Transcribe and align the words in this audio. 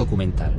documental. 0.00 0.50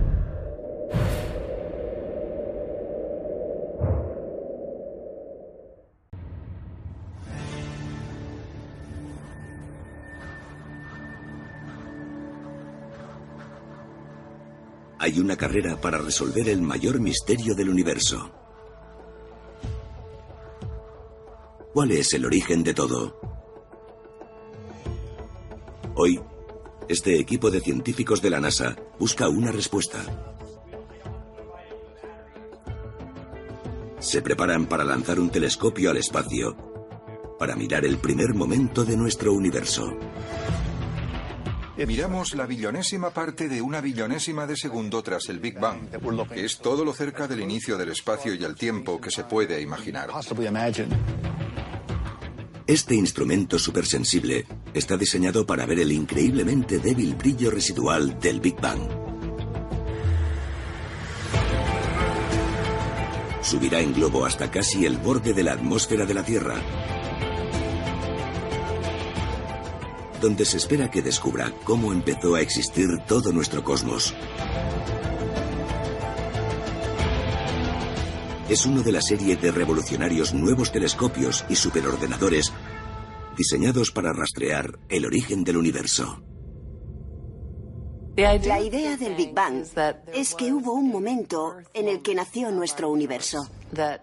Hay 14.99 15.19
una 15.19 15.35
carrera 15.35 15.81
para 15.81 15.97
resolver 15.97 16.47
el 16.47 16.61
mayor 16.61 16.99
misterio 16.99 17.55
del 17.55 17.69
universo. 17.69 18.31
¿Cuál 21.73 21.91
es 21.93 22.13
el 22.13 22.25
origen 22.25 22.63
de 22.63 22.75
todo? 22.75 23.19
Hoy, 25.95 26.21
este 26.91 27.17
equipo 27.17 27.49
de 27.49 27.61
científicos 27.61 28.21
de 28.21 28.29
la 28.29 28.41
NASA 28.41 28.75
busca 28.99 29.29
una 29.29 29.51
respuesta. 29.51 29.99
Se 33.99 34.21
preparan 34.21 34.65
para 34.65 34.83
lanzar 34.83 35.19
un 35.19 35.29
telescopio 35.29 35.91
al 35.91 35.97
espacio 35.97 36.55
para 37.39 37.55
mirar 37.55 37.85
el 37.85 37.97
primer 37.97 38.33
momento 38.33 38.83
de 38.83 38.97
nuestro 38.97 39.33
universo. 39.33 39.97
Miramos 41.77 42.35
la 42.35 42.45
billonésima 42.45 43.09
parte 43.09 43.47
de 43.47 43.61
una 43.61 43.81
billonésima 43.81 44.45
de 44.45 44.55
segundo 44.55 45.01
tras 45.01 45.29
el 45.29 45.39
Big 45.39 45.59
Bang, 45.59 45.89
que 46.31 46.45
es 46.45 46.59
todo 46.59 46.85
lo 46.85 46.93
cerca 46.93 47.27
del 47.27 47.39
inicio 47.39 47.77
del 47.77 47.89
espacio 47.89 48.35
y 48.35 48.43
el 48.43 48.55
tiempo 48.55 49.01
que 49.01 49.09
se 49.09 49.23
puede 49.23 49.61
imaginar. 49.61 50.09
Este 52.71 52.95
instrumento 52.95 53.59
supersensible 53.59 54.45
está 54.73 54.95
diseñado 54.95 55.45
para 55.45 55.65
ver 55.65 55.79
el 55.81 55.91
increíblemente 55.91 56.79
débil 56.79 57.15
brillo 57.15 57.51
residual 57.51 58.17
del 58.17 58.39
Big 58.39 58.61
Bang. 58.61 58.79
Subirá 63.41 63.81
en 63.81 63.93
globo 63.93 64.25
hasta 64.25 64.49
casi 64.49 64.85
el 64.85 64.95
borde 64.95 65.33
de 65.33 65.43
la 65.43 65.51
atmósfera 65.51 66.05
de 66.05 66.13
la 66.13 66.23
Tierra 66.23 66.61
donde 70.21 70.45
se 70.45 70.55
espera 70.55 70.89
que 70.89 71.01
descubra 71.01 71.51
cómo 71.65 71.91
empezó 71.91 72.35
a 72.35 72.41
existir 72.41 72.87
todo 73.05 73.33
nuestro 73.33 73.65
cosmos. 73.65 74.13
Es 78.51 78.65
uno 78.65 78.83
de 78.83 78.91
la 78.91 79.01
serie 79.01 79.37
de 79.37 79.49
revolucionarios 79.49 80.33
nuevos 80.33 80.73
telescopios 80.73 81.45
y 81.47 81.55
superordenadores 81.55 82.51
diseñados 83.41 83.89
para 83.89 84.13
rastrear 84.13 84.77
el 84.87 85.03
origen 85.03 85.43
del 85.43 85.57
universo. 85.57 86.21
La 88.15 88.61
idea 88.61 88.97
del 88.97 89.15
Big 89.15 89.33
Bang 89.33 89.65
es 90.13 90.35
que 90.35 90.53
hubo 90.53 90.73
un 90.73 90.89
momento 90.89 91.55
en 91.73 91.87
el 91.87 92.03
que 92.03 92.13
nació 92.13 92.51
nuestro 92.51 92.91
universo, 92.91 93.47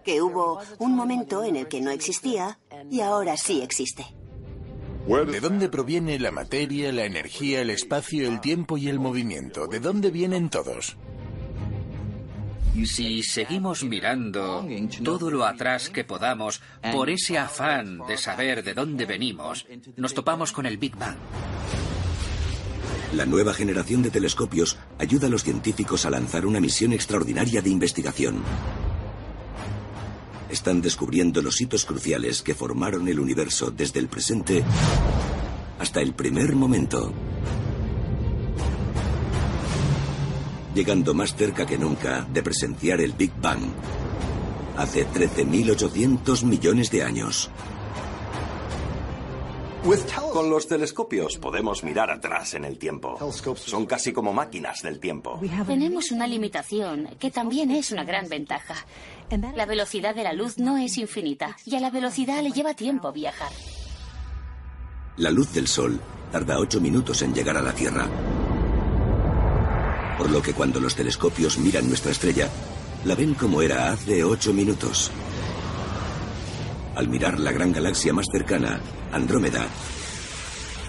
que 0.03 0.21
hubo 0.21 0.59
un 0.79 0.93
momento 0.93 1.43
en 1.45 1.55
el 1.55 1.69
que 1.69 1.79
no 1.79 1.91
existía 1.91 2.59
y 2.91 2.99
ahora 2.99 3.37
sí 3.37 3.61
existe. 3.61 4.05
¿De 5.07 5.39
dónde 5.39 5.69
proviene 5.69 6.19
la 6.19 6.31
materia, 6.31 6.91
la 6.91 7.05
energía, 7.05 7.61
el 7.61 7.69
espacio, 7.69 8.27
el 8.27 8.41
tiempo 8.41 8.77
y 8.77 8.89
el 8.89 8.99
movimiento? 8.99 9.67
¿De 9.67 9.79
dónde 9.79 10.11
vienen 10.11 10.49
todos? 10.49 10.97
Si 12.85 13.23
seguimos 13.23 13.83
mirando 13.83 14.65
todo 15.03 15.29
lo 15.29 15.45
atrás 15.45 15.89
que 15.89 16.03
podamos 16.03 16.61
por 16.91 17.09
ese 17.09 17.37
afán 17.37 17.99
de 18.07 18.17
saber 18.17 18.63
de 18.63 18.73
dónde 18.73 19.05
venimos, 19.05 19.65
nos 19.97 20.13
topamos 20.13 20.51
con 20.51 20.65
el 20.65 20.77
Big 20.77 20.95
Bang. 20.95 21.17
La 23.13 23.25
nueva 23.25 23.53
generación 23.53 24.03
de 24.03 24.11
telescopios 24.11 24.77
ayuda 24.99 25.27
a 25.27 25.29
los 25.29 25.43
científicos 25.43 26.05
a 26.05 26.11
lanzar 26.11 26.45
una 26.45 26.59
misión 26.59 26.93
extraordinaria 26.93 27.61
de 27.61 27.69
investigación 27.69 28.43
están 30.49 30.81
descubriendo 30.81 31.41
los 31.41 31.61
hitos 31.61 31.85
cruciales 31.85 32.41
que 32.41 32.55
formaron 32.55 33.07
el 33.07 33.19
universo 33.19 33.71
desde 33.71 33.99
el 33.99 34.07
presente 34.07 34.63
hasta 35.77 36.01
el 36.01 36.13
primer 36.13 36.55
momento. 36.55 37.13
Llegando 40.75 41.13
más 41.13 41.35
cerca 41.35 41.65
que 41.65 41.77
nunca 41.77 42.27
de 42.31 42.43
presenciar 42.43 43.01
el 43.01 43.13
Big 43.13 43.31
Bang 43.41 43.61
hace 44.77 45.05
13.800 45.05 46.43
millones 46.45 46.89
de 46.89 47.03
años. 47.03 47.49
Con 50.31 50.49
los 50.49 50.67
telescopios 50.67 51.37
podemos 51.37 51.83
mirar 51.83 52.11
atrás 52.11 52.53
en 52.53 52.65
el 52.65 52.77
tiempo. 52.77 53.17
Son 53.55 53.85
casi 53.85 54.13
como 54.13 54.33
máquinas 54.33 54.81
del 54.81 54.99
tiempo. 54.99 55.39
Tenemos 55.65 56.11
una 56.11 56.27
limitación 56.27 57.09
que 57.19 57.31
también 57.31 57.71
es 57.71 57.91
una 57.91 58.03
gran 58.03 58.27
ventaja. 58.29 58.75
La 59.55 59.65
velocidad 59.65 60.15
de 60.15 60.23
la 60.23 60.33
luz 60.33 60.57
no 60.57 60.77
es 60.77 60.97
infinita 60.97 61.57
y 61.65 61.75
a 61.75 61.79
la 61.79 61.89
velocidad 61.91 62.41
le 62.41 62.51
lleva 62.51 62.73
tiempo 62.73 63.11
viajar. 63.11 63.51
La 65.17 65.31
luz 65.31 65.51
del 65.53 65.67
Sol 65.67 65.99
tarda 66.31 66.59
ocho 66.59 66.79
minutos 66.79 67.21
en 67.21 67.33
llegar 67.33 67.57
a 67.57 67.61
la 67.61 67.73
Tierra. 67.73 68.07
Por 70.19 70.29
lo 70.31 70.41
que 70.41 70.53
cuando 70.53 70.81
los 70.81 70.95
telescopios 70.95 71.57
miran 71.57 71.87
nuestra 71.87 72.11
estrella, 72.11 72.49
la 73.05 73.15
ven 73.15 73.35
como 73.35 73.61
era 73.61 73.89
hace 73.89 74.21
ocho 74.25 74.53
minutos. 74.53 75.11
Al 76.93 77.07
mirar 77.07 77.39
la 77.39 77.53
gran 77.53 77.71
galaxia 77.71 78.11
más 78.11 78.25
cercana, 78.29 78.81
Andrómeda, 79.13 79.65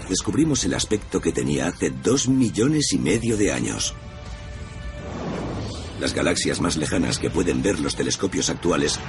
descubrimos 0.09 0.65
el 0.65 0.73
aspecto 0.73 1.21
que 1.21 1.31
tenía 1.31 1.67
hace 1.67 1.91
dos 1.91 2.27
millones 2.27 2.91
y 2.91 2.99
medio 2.99 3.37
de 3.37 3.53
años. 3.53 3.93
Las 6.01 6.13
galaxias 6.13 6.59
más 6.59 6.75
lejanas 6.75 7.17
que 7.17 7.29
pueden 7.29 7.61
ver 7.61 7.79
los 7.79 7.95
telescopios 7.95 8.49
actuales 8.49 8.99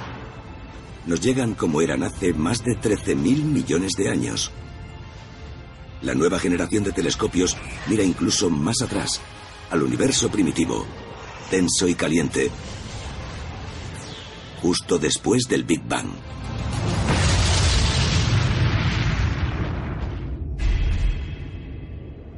nos 1.05 1.19
llegan 1.19 1.53
como 1.53 1.81
eran 1.81 2.01
hace 2.01 2.33
más 2.33 2.63
de 2.63 2.79
13.000 2.79 3.15
millones 3.43 3.91
de 3.97 4.09
años. 4.09 4.51
La 6.01 6.13
nueva 6.13 6.39
generación 6.39 6.85
de 6.85 6.93
telescopios 6.93 7.57
mira 7.87 8.03
incluso 8.03 8.49
más 8.49 8.81
atrás, 8.81 9.19
al 9.73 9.81
universo 9.81 10.29
primitivo, 10.29 10.85
denso 11.49 11.87
y 11.87 11.95
caliente, 11.95 12.51
justo 14.61 14.99
después 14.99 15.47
del 15.49 15.63
Big 15.63 15.81
Bang. 15.87 16.09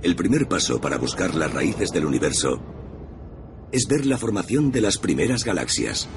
El 0.01 0.15
primer 0.15 0.47
paso 0.47 0.79
para 0.79 0.97
buscar 0.97 1.35
las 1.35 1.53
raíces 1.53 1.91
del 1.91 2.05
universo 2.05 2.61
es 3.73 3.85
ver 3.89 4.05
la 4.05 4.17
formación 4.17 4.71
de 4.71 4.79
las 4.79 4.97
primeras 4.97 5.43
galaxias. 5.43 6.07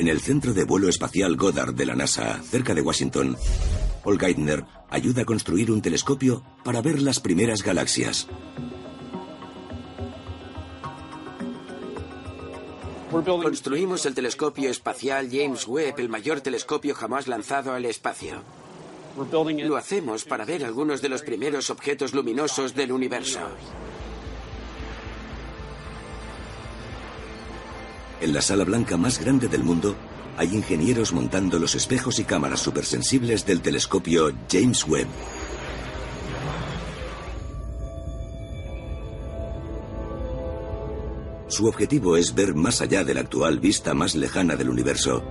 En 0.00 0.08
el 0.08 0.22
centro 0.22 0.54
de 0.54 0.64
vuelo 0.64 0.88
espacial 0.88 1.36
Goddard 1.36 1.74
de 1.74 1.84
la 1.84 1.94
NASA, 1.94 2.40
cerca 2.42 2.72
de 2.72 2.80
Washington, 2.80 3.36
Paul 4.02 4.18
Geithner 4.18 4.64
ayuda 4.88 5.20
a 5.20 5.24
construir 5.26 5.70
un 5.70 5.82
telescopio 5.82 6.42
para 6.64 6.80
ver 6.80 7.02
las 7.02 7.20
primeras 7.20 7.62
galaxias. 7.62 8.26
Construimos 13.10 14.06
el 14.06 14.14
telescopio 14.14 14.70
espacial 14.70 15.28
James 15.30 15.68
Webb, 15.68 16.00
el 16.00 16.08
mayor 16.08 16.40
telescopio 16.40 16.94
jamás 16.94 17.28
lanzado 17.28 17.74
al 17.74 17.84
espacio. 17.84 18.42
Lo 19.30 19.76
hacemos 19.76 20.24
para 20.24 20.46
ver 20.46 20.64
algunos 20.64 21.02
de 21.02 21.10
los 21.10 21.20
primeros 21.20 21.68
objetos 21.68 22.14
luminosos 22.14 22.74
del 22.74 22.92
universo. 22.92 23.40
En 28.20 28.34
la 28.34 28.42
sala 28.42 28.64
blanca 28.64 28.98
más 28.98 29.18
grande 29.18 29.48
del 29.48 29.64
mundo, 29.64 29.96
hay 30.36 30.54
ingenieros 30.54 31.12
montando 31.14 31.58
los 31.58 31.74
espejos 31.74 32.18
y 32.18 32.24
cámaras 32.24 32.60
supersensibles 32.60 33.46
del 33.46 33.62
telescopio 33.62 34.30
James 34.50 34.86
Webb. 34.86 35.08
Su 41.48 41.66
objetivo 41.66 42.16
es 42.16 42.34
ver 42.34 42.54
más 42.54 42.80
allá 42.80 43.04
de 43.04 43.14
la 43.14 43.20
actual 43.20 43.58
vista 43.58 43.94
más 43.94 44.14
lejana 44.14 44.54
del 44.54 44.68
universo. 44.68 45.24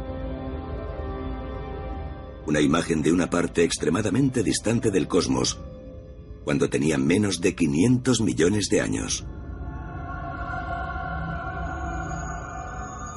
Una 2.48 2.60
imagen 2.60 3.04
de 3.04 3.14
una 3.14 3.30
parte 3.30 3.64
extremadamente 3.64 4.44
distante 4.44 4.90
del 4.90 5.08
cosmos, 5.08 5.60
cuando 6.44 6.70
tenía 6.70 6.98
menos 6.98 7.40
de 7.40 7.54
500 7.54 8.22
millones 8.22 8.68
de 8.70 8.82
años. 8.82 9.26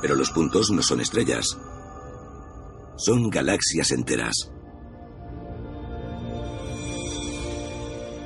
Pero 0.03 0.17
los 0.17 0.31
puntos 0.31 0.71
no 0.71 0.83
son 0.83 1.01
estrellas, 1.01 1.47
son 2.97 3.31
galaxias 3.31 3.91
enteras. 3.93 4.53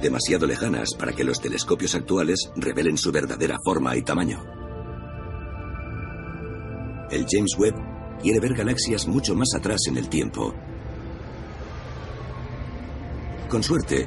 Demasiado 0.03 0.47
lejanas 0.47 0.95
para 0.99 1.13
que 1.13 1.25
los 1.25 1.41
telescopios 1.41 1.95
actuales 1.95 2.51
revelen 2.57 2.99
su 2.99 3.13
verdadera 3.13 3.57
forma 3.65 3.97
y 3.97 4.03
tamaño. 4.03 4.43
El 7.11 7.27
James 7.31 7.57
Webb 7.59 7.75
quiere 8.21 8.41
ver 8.41 8.55
galaxias 8.55 9.07
mucho 9.07 9.35
más 9.35 9.55
atrás 9.55 9.83
en 9.89 9.97
el 9.97 10.09
tiempo. 10.09 10.55
Con 13.49 13.63
suerte, 13.63 14.07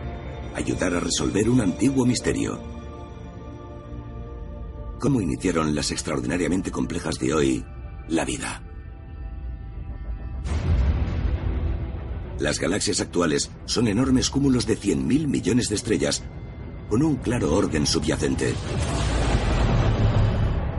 ayudar 0.55 0.93
a 0.93 0.99
resolver 0.99 1.49
un 1.49 1.61
antiguo 1.61 2.05
misterio. 2.05 2.68
¿Cómo 4.99 5.21
iniciaron 5.21 5.73
las 5.75 5.91
extraordinariamente 5.91 6.71
complejas 6.71 7.17
de 7.19 7.33
hoy 7.33 7.65
la 8.09 8.25
vida? 8.25 8.61
Las 12.37 12.59
galaxias 12.59 12.99
actuales 12.99 13.49
son 13.63 13.87
enormes 13.87 14.29
cúmulos 14.29 14.67
de 14.67 14.77
100.000 14.77 15.27
millones 15.27 15.69
de 15.69 15.75
estrellas 15.75 16.21
con 16.89 17.01
un 17.01 17.15
claro 17.15 17.53
orden 17.53 17.87
subyacente. 17.87 18.53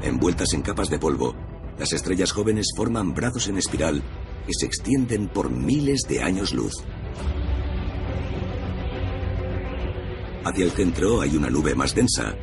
Envueltas 0.03 0.53
en 0.53 0.63
capas 0.63 0.91
de 0.91 0.99
polvo, 0.99 1.35
las 1.79 1.95
estrellas 1.95 2.33
jóvenes 2.33 2.73
forman 2.77 3.15
brazos 3.15 3.49
en 3.49 3.57
espiral 3.57 4.03
que 4.47 4.53
se 4.53 4.67
extienden 4.67 5.29
por 5.29 5.49
miles 5.49 6.03
de 6.07 6.23
años 6.23 6.53
luz. 6.53 6.75
Hacia 10.45 10.65
el 10.65 10.73
centro 10.73 11.23
hay 11.23 11.37
una 11.37 11.49
nube 11.49 11.75
más 11.75 11.95
densa, 11.95 12.35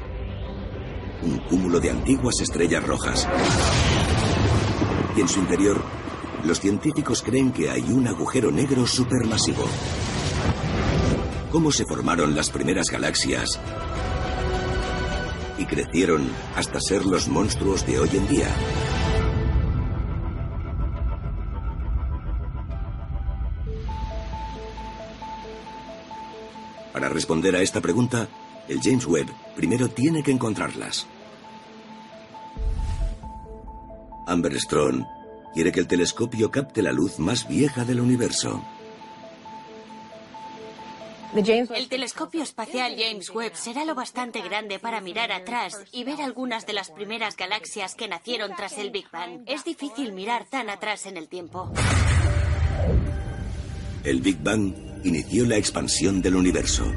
un 1.24 1.40
cúmulo 1.40 1.80
de 1.80 1.92
antiguas 1.92 2.36
estrellas 2.42 2.84
rojas. 2.86 3.28
Y 5.16 5.22
en 5.22 5.28
su 5.28 5.40
interior, 5.40 5.82
los 6.44 6.60
científicos 6.60 7.22
creen 7.24 7.52
que 7.52 7.70
hay 7.70 7.84
un 7.92 8.08
agujero 8.08 8.52
negro 8.52 8.86
supermasivo. 8.86 9.66
¿Cómo 11.52 11.72
se 11.72 11.86
formaron 11.86 12.36
las 12.36 12.50
primeras 12.50 12.90
galaxias? 12.90 13.60
Y 15.58 15.66
crecieron 15.66 16.30
hasta 16.56 16.80
ser 16.80 17.06
los 17.06 17.28
monstruos 17.28 17.86
de 17.86 18.00
hoy 18.00 18.10
en 18.14 18.28
día. 18.28 18.50
Para 26.94 27.10
responder 27.10 27.56
a 27.56 27.62
esta 27.62 27.82
pregunta, 27.82 28.28
el 28.68 28.80
James 28.82 29.06
Webb 29.06 29.28
primero 29.56 29.90
tiene 29.90 30.24
que 30.24 30.32
encontrarlas. 30.32 31.08
Amber 34.26 34.60
Strong 34.60 35.06
quiere 35.54 35.72
que 35.72 35.80
el 35.80 35.88
telescopio 35.88 36.52
capte 36.52 36.82
la 36.82 36.92
luz 36.92 37.18
más 37.20 37.48
vieja 37.48 37.86
del 37.86 38.02
universo. 38.02 38.64
El 41.36 41.88
telescopio 41.88 42.42
espacial 42.42 42.96
James 42.98 43.30
Webb 43.30 43.54
será 43.56 43.86
lo 43.86 43.96
bastante 43.96 44.42
grande 44.42 44.80
para 44.80 45.02
mirar 45.02 45.32
atrás 45.32 45.78
y 45.92 46.04
ver 46.04 46.22
algunas 46.22 46.66
de 46.66 46.74
las 46.74 46.90
primeras 46.90 47.36
galaxias 47.36 47.96
que 47.96 48.08
nacieron 48.08 48.52
tras 48.56 48.78
el 48.78 48.92
Big 48.92 49.10
Bang. 49.12 49.44
Es 49.46 49.64
difícil 49.64 50.14
mirar 50.14 50.46
tan 50.50 50.70
atrás 50.70 51.06
en 51.06 51.18
el 51.18 51.28
tiempo. 51.28 51.72
El 54.04 54.22
Big 54.22 54.42
Bang 54.42 54.74
inició 55.04 55.46
la 55.46 55.58
expansión 55.58 56.22
del 56.22 56.36
universo. 56.36 56.92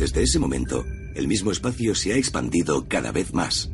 Desde 0.00 0.22
ese 0.22 0.38
momento, 0.38 0.86
el 1.14 1.28
mismo 1.28 1.52
espacio 1.52 1.94
se 1.94 2.14
ha 2.14 2.16
expandido 2.16 2.88
cada 2.88 3.12
vez 3.12 3.34
más. 3.34 3.70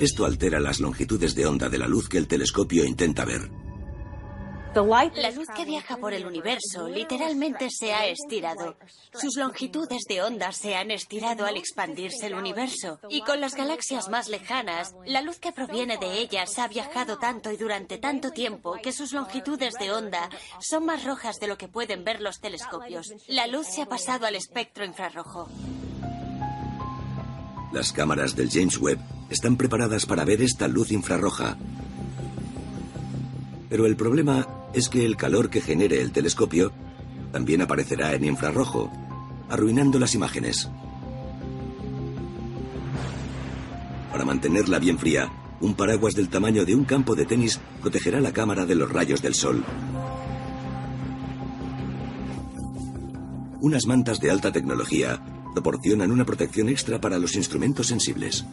Esto 0.00 0.24
altera 0.24 0.58
las 0.58 0.80
longitudes 0.80 1.36
de 1.36 1.46
onda 1.46 1.68
de 1.68 1.78
la 1.78 1.86
luz 1.86 2.08
que 2.08 2.18
el 2.18 2.26
telescopio 2.26 2.84
intenta 2.84 3.24
ver. 3.24 3.61
La 4.74 5.30
luz 5.30 5.48
que 5.54 5.66
viaja 5.66 5.98
por 5.98 6.14
el 6.14 6.24
universo 6.24 6.88
literalmente 6.88 7.68
se 7.70 7.92
ha 7.92 8.06
estirado. 8.06 8.74
Sus 9.12 9.36
longitudes 9.36 10.04
de 10.08 10.22
onda 10.22 10.50
se 10.52 10.76
han 10.76 10.90
estirado 10.90 11.44
al 11.44 11.58
expandirse 11.58 12.26
el 12.26 12.34
universo. 12.34 12.98
Y 13.10 13.20
con 13.20 13.40
las 13.40 13.54
galaxias 13.54 14.08
más 14.08 14.30
lejanas, 14.30 14.94
la 15.04 15.20
luz 15.20 15.38
que 15.38 15.52
proviene 15.52 15.98
de 15.98 16.18
ellas 16.20 16.58
ha 16.58 16.68
viajado 16.68 17.18
tanto 17.18 17.52
y 17.52 17.58
durante 17.58 17.98
tanto 17.98 18.30
tiempo 18.30 18.78
que 18.82 18.92
sus 18.92 19.12
longitudes 19.12 19.74
de 19.74 19.92
onda 19.92 20.30
son 20.58 20.86
más 20.86 21.04
rojas 21.04 21.38
de 21.38 21.48
lo 21.48 21.58
que 21.58 21.68
pueden 21.68 22.02
ver 22.02 22.22
los 22.22 22.40
telescopios. 22.40 23.12
La 23.28 23.46
luz 23.46 23.66
se 23.66 23.82
ha 23.82 23.86
pasado 23.86 24.26
al 24.26 24.36
espectro 24.36 24.86
infrarrojo. 24.86 25.50
Las 27.72 27.92
cámaras 27.92 28.34
del 28.34 28.50
James 28.50 28.78
Webb 28.78 29.00
están 29.28 29.56
preparadas 29.56 30.06
para 30.06 30.24
ver 30.24 30.40
esta 30.40 30.66
luz 30.66 30.92
infrarroja. 30.92 31.58
Pero 33.72 33.86
el 33.86 33.96
problema 33.96 34.46
es 34.74 34.90
que 34.90 35.02
el 35.06 35.16
calor 35.16 35.48
que 35.48 35.62
genere 35.62 36.02
el 36.02 36.12
telescopio 36.12 36.72
también 37.32 37.62
aparecerá 37.62 38.12
en 38.12 38.22
infrarrojo, 38.22 38.92
arruinando 39.48 39.98
las 39.98 40.14
imágenes. 40.14 40.68
Para 44.10 44.26
mantenerla 44.26 44.78
bien 44.78 44.98
fría, 44.98 45.32
un 45.62 45.72
paraguas 45.72 46.14
del 46.14 46.28
tamaño 46.28 46.66
de 46.66 46.74
un 46.74 46.84
campo 46.84 47.14
de 47.14 47.24
tenis 47.24 47.60
protegerá 47.80 48.20
la 48.20 48.34
cámara 48.34 48.66
de 48.66 48.74
los 48.74 48.92
rayos 48.92 49.22
del 49.22 49.32
sol. 49.34 49.64
Unas 53.62 53.86
mantas 53.86 54.20
de 54.20 54.30
alta 54.30 54.52
tecnología 54.52 55.18
proporcionan 55.54 56.10
una 56.10 56.26
protección 56.26 56.68
extra 56.68 57.00
para 57.00 57.18
los 57.18 57.36
instrumentos 57.36 57.86
sensibles. 57.86 58.44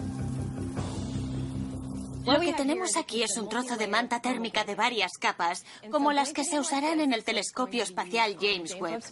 Lo 2.26 2.40
que 2.40 2.54
tenemos 2.54 2.98
aquí 2.98 3.24
es 3.24 3.38
un 3.38 3.50
trozo 3.50 3.78
de 3.78 3.88
manta 3.88 4.22
térmica 4.22 4.64
de 4.64 4.76
varias 4.76 5.14
capas, 5.20 5.66
como 5.92 6.12
las 6.12 6.34
que 6.34 6.44
se 6.44 6.60
usarán 6.60 7.00
en 7.00 7.14
el 7.14 7.24
telescopio 7.24 7.84
espacial 7.84 8.38
James 8.40 8.76
Webb. 8.80 9.04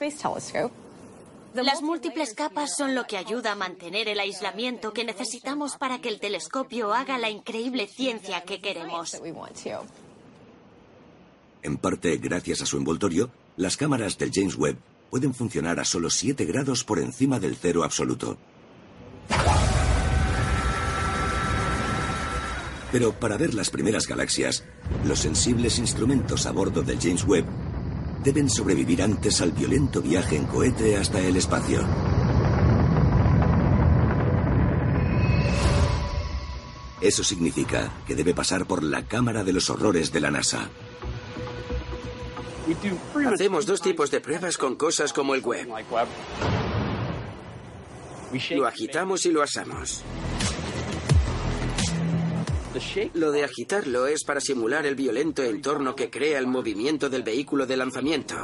Las 1.54 1.82
múltiples 1.82 2.34
capas 2.36 2.76
son 2.76 2.94
lo 2.94 3.06
que 3.06 3.18
ayuda 3.18 3.54
a 3.54 3.56
mantener 3.56 4.08
el 4.08 4.20
aislamiento 4.20 4.94
que 4.94 5.04
necesitamos 5.04 5.78
para 5.78 6.00
que 6.00 6.10
el 6.10 6.20
telescopio 6.20 6.94
haga 6.94 7.18
la 7.18 7.30
increíble 7.30 7.88
ciencia 7.88 8.42
que 8.42 8.60
queremos. 8.60 9.18
En 11.64 11.78
parte, 11.78 12.18
gracias 12.18 12.62
a 12.62 12.66
su 12.66 12.78
envoltorio, 12.78 13.32
las 13.56 13.76
cámaras 13.78 14.18
del 14.18 14.32
James 14.32 14.56
Webb 14.56 14.78
pueden 15.10 15.34
funcionar 15.34 15.80
a 15.80 15.86
solo 15.86 16.10
7 16.10 16.46
grados 16.46 16.84
por 16.84 17.00
encima 17.00 17.40
del 17.40 17.56
cero 17.56 17.84
absoluto. 17.84 18.38
Pero 22.92 23.14
para 23.14 23.38
ver 23.38 23.54
las 23.54 23.70
primeras 23.70 24.08
galaxias, 24.08 24.64
los 25.06 25.20
sensibles 25.20 25.78
instrumentos 25.80 26.46
a 26.46 26.52
bordo 26.52 26.82
del 26.82 27.00
James 27.00 27.26
Webb 27.26 27.46
deben 28.24 28.50
sobrevivir 28.50 29.02
antes 29.02 29.42
al 29.42 29.52
violento 29.52 30.02
viaje 30.02 30.36
en 30.36 30.46
cohete 30.46 30.98
hasta 30.98 31.20
el 31.20 31.38
espacio. 31.38 31.86
Eso 37.00 37.24
significa 37.24 37.92
que 38.08 38.16
debe 38.16 38.34
pasar 38.34 38.66
por 38.66 38.84
la 38.84 39.06
Cámara 39.06 39.44
de 39.44 39.54
los 39.54 39.70
Horrores 39.70 40.12
de 40.12 40.20
la 40.20 40.32
NASA. 40.32 40.70
Hacemos 43.32 43.66
dos 43.66 43.82
tipos 43.82 44.12
de 44.12 44.20
pruebas 44.20 44.58
con 44.58 44.76
cosas 44.76 45.14
como 45.14 45.36
el 45.36 45.42
web. 45.42 45.68
Lo 48.52 48.68
agitamos 48.68 49.26
y 49.26 49.32
lo 49.32 49.42
asamos. 49.42 50.04
Lo 53.14 53.32
de 53.32 53.44
agitarlo 53.44 54.08
es 54.08 54.24
para 54.24 54.40
simular 54.40 54.86
el 54.86 54.96
violento 54.96 55.44
entorno 55.44 55.96
que 55.96 56.10
crea 56.10 56.38
el 56.38 56.48
movimiento 56.48 57.10
del 57.10 57.24
vehículo 57.24 57.66
de 57.66 57.78
lanzamiento. 57.78 58.36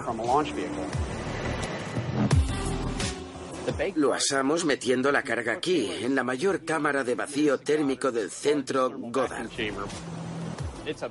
Lo 3.95 4.13
asamos 4.13 4.65
metiendo 4.65 5.11
la 5.11 5.23
carga 5.23 5.53
aquí, 5.53 5.89
en 6.01 6.15
la 6.15 6.23
mayor 6.23 6.65
cámara 6.65 7.03
de 7.03 7.15
vacío 7.15 7.59
térmico 7.59 8.11
del 8.11 8.31
centro 8.31 8.91
Goddard. 8.97 9.49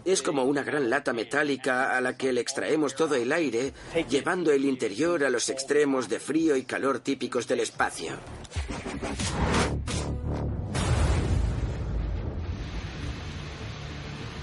Es 0.04 0.20
como 0.22 0.44
una 0.44 0.62
gran 0.62 0.90
lata 0.90 1.12
metálica 1.12 1.96
a 1.96 2.00
la 2.00 2.16
que 2.16 2.32
le 2.32 2.40
extraemos 2.40 2.94
todo 2.94 3.14
el 3.14 3.32
aire, 3.32 3.72
llevando 4.08 4.52
el 4.52 4.64
interior 4.64 5.24
a 5.24 5.30
los 5.30 5.48
extremos 5.48 6.08
de 6.08 6.20
frío 6.20 6.56
y 6.56 6.64
calor 6.64 6.98
típicos 6.98 7.48
del 7.48 7.60
espacio. 7.60 8.12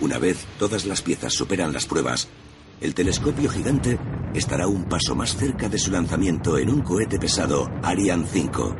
Una 0.01 0.18
vez 0.18 0.46
todas 0.58 0.86
las 0.86 1.01
piezas 1.01 1.34
superan 1.34 1.74
las 1.74 1.86
pruebas, 1.86 2.29
el 2.79 2.94
telescopio 2.94 3.50
gigante 3.50 4.00
estará 4.34 4.68
un 4.68 4.86
paso 4.86 5.13
más 5.13 5.36
cerca 5.36 5.68
de 5.68 5.77
su 5.77 5.91
lanzamiento 5.91 6.58
en 6.58 6.70
un 6.70 6.82
cohete 6.82 7.20
pesado 7.20 7.70
Ariane 7.84 8.25
5. 8.25 8.75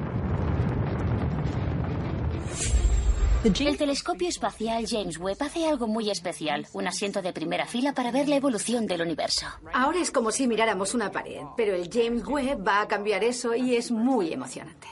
El 3.44 3.78
telescopio 3.78 4.28
espacial 4.28 4.86
James 4.88 5.18
Webb 5.18 5.44
hace 5.44 5.66
algo 5.66 5.88
muy 5.88 6.10
especial, 6.10 6.68
un 6.74 6.88
asiento 6.88 7.22
de 7.22 7.34
primera 7.34 7.66
fila 7.66 7.94
para 7.94 8.12
ver 8.12 8.30
la 8.30 8.36
evolución 8.36 8.86
del 8.86 9.02
universo. 9.02 9.46
Ahora 9.74 10.00
es 10.00 10.12
como 10.12 10.32
si 10.32 10.48
miráramos 10.48 10.94
una 10.94 11.12
pared, 11.12 11.42
pero 11.58 11.76
el 11.76 11.90
James 11.92 12.26
Webb 12.26 12.66
va 12.66 12.82
a 12.82 12.88
cambiar 12.88 13.24
eso 13.24 13.56
y 13.56 13.76
es 13.76 13.92
muy 13.92 14.32
emocionante. 14.32 14.88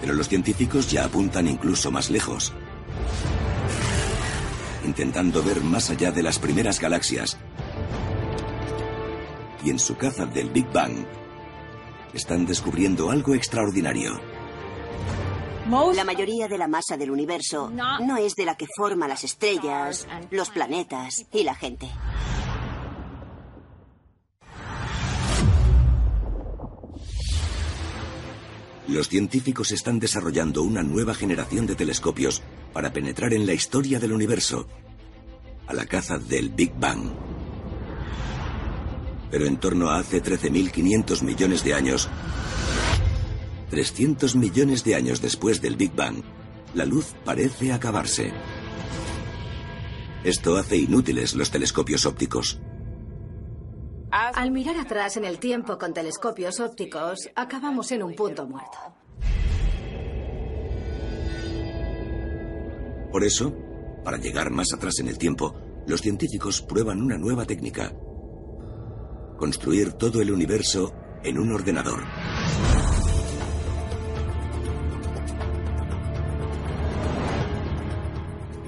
Pero 0.00 0.14
los 0.14 0.28
científicos 0.28 0.90
ya 0.90 1.04
apuntan 1.04 1.46
incluso 1.46 1.90
más 1.90 2.10
lejos 2.10 2.52
intentando 4.88 5.42
ver 5.42 5.60
más 5.60 5.90
allá 5.90 6.10
de 6.10 6.22
las 6.22 6.38
primeras 6.38 6.80
galaxias. 6.80 7.38
Y 9.64 9.70
en 9.70 9.78
su 9.78 9.96
caza 9.96 10.26
del 10.26 10.50
Big 10.50 10.66
Bang, 10.72 11.06
están 12.14 12.46
descubriendo 12.46 13.10
algo 13.10 13.34
extraordinario. 13.34 14.20
La 15.94 16.04
mayoría 16.04 16.48
de 16.48 16.56
la 16.56 16.66
masa 16.66 16.96
del 16.96 17.10
universo 17.10 17.70
no 17.70 18.16
es 18.16 18.34
de 18.34 18.46
la 18.46 18.56
que 18.56 18.66
forma 18.74 19.06
las 19.06 19.24
estrellas, 19.24 20.06
los 20.30 20.48
planetas 20.48 21.26
y 21.30 21.42
la 21.42 21.54
gente. 21.54 21.90
Los 28.88 29.10
científicos 29.10 29.70
están 29.70 29.98
desarrollando 29.98 30.62
una 30.62 30.82
nueva 30.82 31.14
generación 31.14 31.66
de 31.66 31.74
telescopios 31.74 32.42
para 32.72 32.90
penetrar 32.90 33.34
en 33.34 33.46
la 33.46 33.52
historia 33.52 34.00
del 34.00 34.12
universo, 34.12 34.66
a 35.66 35.74
la 35.74 35.84
caza 35.84 36.16
del 36.16 36.48
Big 36.48 36.72
Bang. 36.74 37.10
Pero 39.30 39.44
en 39.44 39.58
torno 39.58 39.90
a 39.90 39.98
hace 39.98 40.22
13.500 40.22 41.22
millones 41.22 41.64
de 41.64 41.74
años, 41.74 42.08
300 43.68 44.34
millones 44.36 44.84
de 44.84 44.94
años 44.94 45.20
después 45.20 45.60
del 45.60 45.76
Big 45.76 45.94
Bang, 45.94 46.22
la 46.72 46.86
luz 46.86 47.14
parece 47.26 47.72
acabarse. 47.74 48.32
Esto 50.24 50.56
hace 50.56 50.78
inútiles 50.78 51.34
los 51.34 51.50
telescopios 51.50 52.06
ópticos. 52.06 52.58
Al 54.10 54.50
mirar 54.50 54.76
atrás 54.76 55.18
en 55.18 55.24
el 55.26 55.38
tiempo 55.38 55.76
con 55.76 55.92
telescopios 55.92 56.60
ópticos, 56.60 57.28
acabamos 57.34 57.92
en 57.92 58.02
un 58.02 58.14
punto 58.14 58.46
muerto. 58.46 58.78
Por 63.12 63.22
eso, 63.24 63.54
para 64.04 64.16
llegar 64.16 64.50
más 64.50 64.72
atrás 64.72 64.98
en 65.00 65.08
el 65.08 65.18
tiempo, 65.18 65.54
los 65.86 66.00
científicos 66.00 66.62
prueban 66.62 67.02
una 67.02 67.18
nueva 67.18 67.44
técnica. 67.44 67.92
Construir 69.36 69.92
todo 69.92 70.22
el 70.22 70.30
universo 70.30 70.94
en 71.22 71.38
un 71.38 71.52
ordenador. 71.52 72.04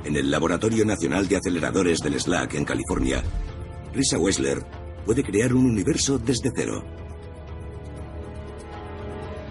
En 0.04 0.16
el 0.16 0.30
Laboratorio 0.30 0.84
Nacional 0.84 1.28
de 1.28 1.36
Aceleradores 1.36 2.00
del 2.00 2.20
SLAC 2.20 2.54
en 2.54 2.64
California, 2.64 3.22
Risa 3.92 4.18
Wessler 4.18 4.79
puede 5.04 5.22
crear 5.22 5.54
un 5.54 5.66
universo 5.66 6.18
desde 6.18 6.50
cero. 6.54 6.84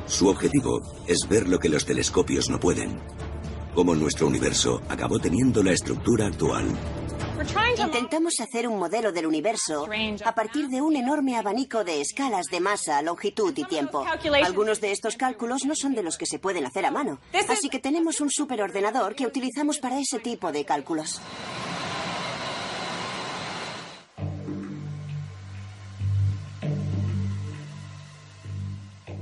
Su 0.06 0.28
objetivo 0.28 0.82
es 1.08 1.28
ver 1.30 1.48
lo 1.48 1.60
que 1.60 1.70
los 1.70 1.86
telescopios 1.86 2.50
no 2.50 2.60
pueden, 2.60 3.00
cómo 3.76 3.94
nuestro 3.96 4.28
universo 4.28 4.82
acabó 4.90 5.20
teniendo 5.20 5.62
la 5.62 5.72
estructura 5.72 6.28
actual. 6.28 6.66
Intentamos 7.78 8.34
hacer 8.40 8.68
un 8.68 8.78
modelo 8.78 9.12
del 9.12 9.26
universo 9.26 9.88
a 10.26 10.36
partir 10.36 10.68
de 10.68 10.82
un 10.82 10.96
enorme 10.96 11.38
abanico 11.38 11.84
de 11.84 12.02
escalas 12.02 12.48
de 12.52 12.60
masa, 12.60 13.02
longitud 13.02 13.54
y 13.56 13.64
tiempo. 13.64 14.04
Algunos 14.44 14.82
de 14.82 14.92
estos 14.92 15.16
cálculos 15.16 15.66
no 15.66 15.76
son 15.76 15.94
de 15.94 16.04
los 16.04 16.18
que 16.18 16.26
se 16.26 16.40
pueden 16.40 16.66
hacer 16.66 16.86
a 16.86 16.92
mano, 16.92 17.20
así 17.48 17.70
que 17.70 17.80
tenemos 17.80 18.20
un 18.20 18.30
superordenador 18.30 19.16
que 19.16 19.26
utilizamos 19.26 19.80
para 19.80 20.00
ese 20.00 20.20
tipo 20.20 20.52
de 20.52 20.66
cálculos. 20.66 21.22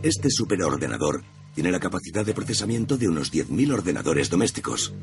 Este 0.04 0.30
superordenador 0.30 1.24
tiene 1.56 1.72
la 1.72 1.80
capacidad 1.80 2.24
de 2.24 2.36
procesamiento 2.36 2.98
de 2.98 3.08
unos 3.08 3.34
10.000 3.34 3.74
ordenadores 3.74 4.30
domésticos. 4.30 4.94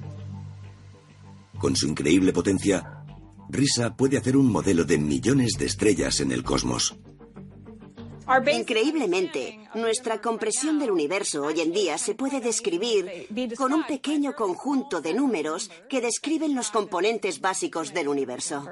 Con 1.59 1.75
su 1.75 1.89
increíble 1.89 2.33
potencia, 2.33 3.05
Risa 3.49 3.97
puede 3.97 4.19
hacer 4.19 4.37
un 4.37 4.51
modelo 4.51 4.85
de 4.85 4.99
millones 4.99 5.55
de 5.59 5.67
estrellas 5.67 6.21
en 6.21 6.31
el 6.31 6.45
cosmos. 6.45 6.97
Increíblemente, 8.53 9.59
nuestra 9.75 10.21
compresión 10.21 10.79
del 10.79 10.93
universo 10.93 11.43
hoy 11.43 11.61
en 11.61 11.73
día 11.73 11.99
se 11.99 12.15
puede 12.15 12.41
describir 12.41 13.29
con 13.57 13.73
un 13.73 13.85
pequeño 13.85 14.35
conjunto 14.35 15.01
de 15.01 15.13
números 15.13 15.71
que 15.91 16.01
describen 16.01 16.55
los 16.55 16.71
componentes 16.71 17.41
básicos 17.41 17.93
del 17.93 18.09
universo. 18.09 18.65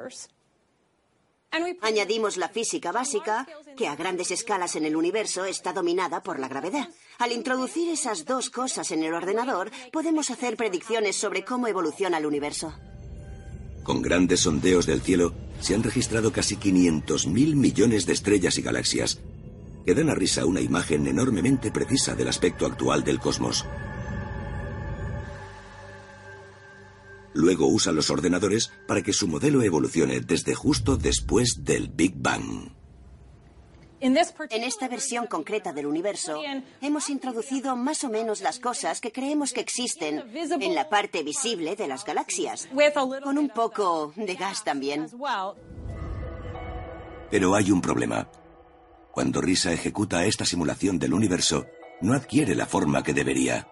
Añadimos 1.82 2.38
la 2.38 2.48
física 2.48 2.92
básica, 2.92 3.46
que 3.76 3.86
a 3.86 3.94
grandes 3.94 4.30
escalas 4.30 4.74
en 4.76 4.86
el 4.86 4.96
universo 4.96 5.44
está 5.44 5.72
dominada 5.72 6.22
por 6.22 6.38
la 6.38 6.48
gravedad. 6.48 6.88
Al 7.18 7.32
introducir 7.32 7.90
esas 7.90 8.24
dos 8.24 8.48
cosas 8.48 8.90
en 8.90 9.02
el 9.02 9.12
ordenador, 9.12 9.70
podemos 9.92 10.30
hacer 10.30 10.56
predicciones 10.56 11.16
sobre 11.16 11.44
cómo 11.44 11.66
evoluciona 11.66 12.18
el 12.18 12.26
universo. 12.26 12.72
Con 13.82 14.00
grandes 14.00 14.40
sondeos 14.40 14.86
del 14.86 15.02
cielo, 15.02 15.34
se 15.60 15.74
han 15.74 15.82
registrado 15.82 16.32
casi 16.32 16.56
500.000 16.56 17.54
millones 17.54 18.06
de 18.06 18.12
estrellas 18.12 18.56
y 18.58 18.62
galaxias, 18.62 19.20
que 19.84 19.94
dan 19.94 20.08
a 20.08 20.14
Risa 20.14 20.46
una 20.46 20.60
imagen 20.60 21.06
enormemente 21.06 21.70
precisa 21.70 22.14
del 22.14 22.28
aspecto 22.28 22.64
actual 22.64 23.04
del 23.04 23.18
cosmos. 23.18 23.66
Luego 27.34 27.66
usa 27.66 27.92
los 27.92 28.10
ordenadores 28.10 28.70
para 28.86 29.02
que 29.02 29.12
su 29.12 29.28
modelo 29.28 29.62
evolucione 29.62 30.20
desde 30.20 30.54
justo 30.54 30.96
después 30.96 31.64
del 31.64 31.88
Big 31.88 32.14
Bang. 32.16 32.72
En 34.02 34.16
esta 34.16 34.88
versión 34.88 35.28
concreta 35.28 35.72
del 35.72 35.86
universo, 35.86 36.40
hemos 36.80 37.08
introducido 37.08 37.76
más 37.76 38.02
o 38.02 38.08
menos 38.08 38.40
las 38.40 38.58
cosas 38.58 39.00
que 39.00 39.12
creemos 39.12 39.52
que 39.52 39.60
existen 39.60 40.24
en 40.34 40.74
la 40.74 40.88
parte 40.88 41.22
visible 41.22 41.76
de 41.76 41.86
las 41.86 42.04
galaxias, 42.04 42.68
con 43.22 43.38
un 43.38 43.48
poco 43.48 44.12
de 44.16 44.34
gas 44.34 44.64
también. 44.64 45.06
Pero 47.30 47.54
hay 47.54 47.70
un 47.70 47.80
problema. 47.80 48.28
Cuando 49.12 49.40
Risa 49.40 49.72
ejecuta 49.72 50.24
esta 50.24 50.44
simulación 50.44 50.98
del 50.98 51.14
universo, 51.14 51.66
no 52.00 52.14
adquiere 52.14 52.56
la 52.56 52.66
forma 52.66 53.04
que 53.04 53.14
debería. 53.14 53.68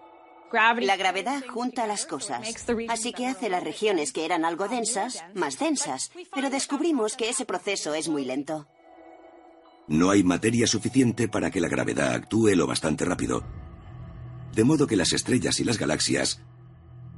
La 0.53 0.97
gravedad 0.97 1.43
junta 1.47 1.87
las 1.87 2.05
cosas, 2.05 2.41
así 2.89 3.13
que 3.13 3.27
hace 3.27 3.49
las 3.49 3.63
regiones 3.63 4.11
que 4.11 4.25
eran 4.25 4.43
algo 4.43 4.67
densas 4.67 5.23
más 5.33 5.57
densas, 5.57 6.11
pero 6.33 6.49
descubrimos 6.49 7.15
que 7.15 7.29
ese 7.29 7.45
proceso 7.45 7.93
es 7.93 8.09
muy 8.09 8.25
lento. 8.25 8.67
No 9.87 10.09
hay 10.09 10.23
materia 10.23 10.67
suficiente 10.67 11.27
para 11.27 11.51
que 11.51 11.61
la 11.61 11.67
gravedad 11.67 12.13
actúe 12.13 12.55
lo 12.55 12.67
bastante 12.67 13.05
rápido. 13.05 13.43
De 14.53 14.63
modo 14.63 14.87
que 14.87 14.97
las 14.97 15.13
estrellas 15.13 15.59
y 15.59 15.63
las 15.63 15.77
galaxias 15.77 16.41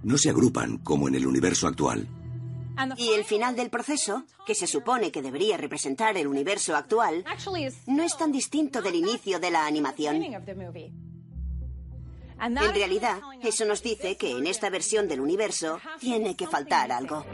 no 0.03 0.17
se 0.17 0.29
agrupan 0.29 0.77
como 0.77 1.07
en 1.07 1.15
el 1.15 1.25
universo 1.25 1.67
actual. 1.67 2.07
Y 2.97 3.09
el 3.13 3.23
final 3.23 3.55
del 3.55 3.69
proceso, 3.69 4.25
que 4.45 4.55
se 4.55 4.67
supone 4.67 5.11
que 5.11 5.21
debería 5.21 5.57
representar 5.57 6.17
el 6.17 6.27
universo 6.27 6.75
actual, 6.75 7.23
no 7.87 8.03
es 8.03 8.17
tan 8.17 8.31
distinto 8.31 8.81
del 8.81 8.95
inicio 8.95 9.39
de 9.39 9.51
la 9.51 9.65
animación. 9.67 10.23
En 12.45 12.55
realidad, 12.55 13.21
eso 13.41 13.65
nos 13.65 13.81
dice 13.81 14.17
que 14.17 14.31
en 14.37 14.47
esta 14.47 14.69
versión 14.69 15.07
del 15.07 15.21
universo 15.21 15.79
tiene 15.99 16.35
que 16.35 16.45
faltar 16.45 16.91
algo. 16.91 17.25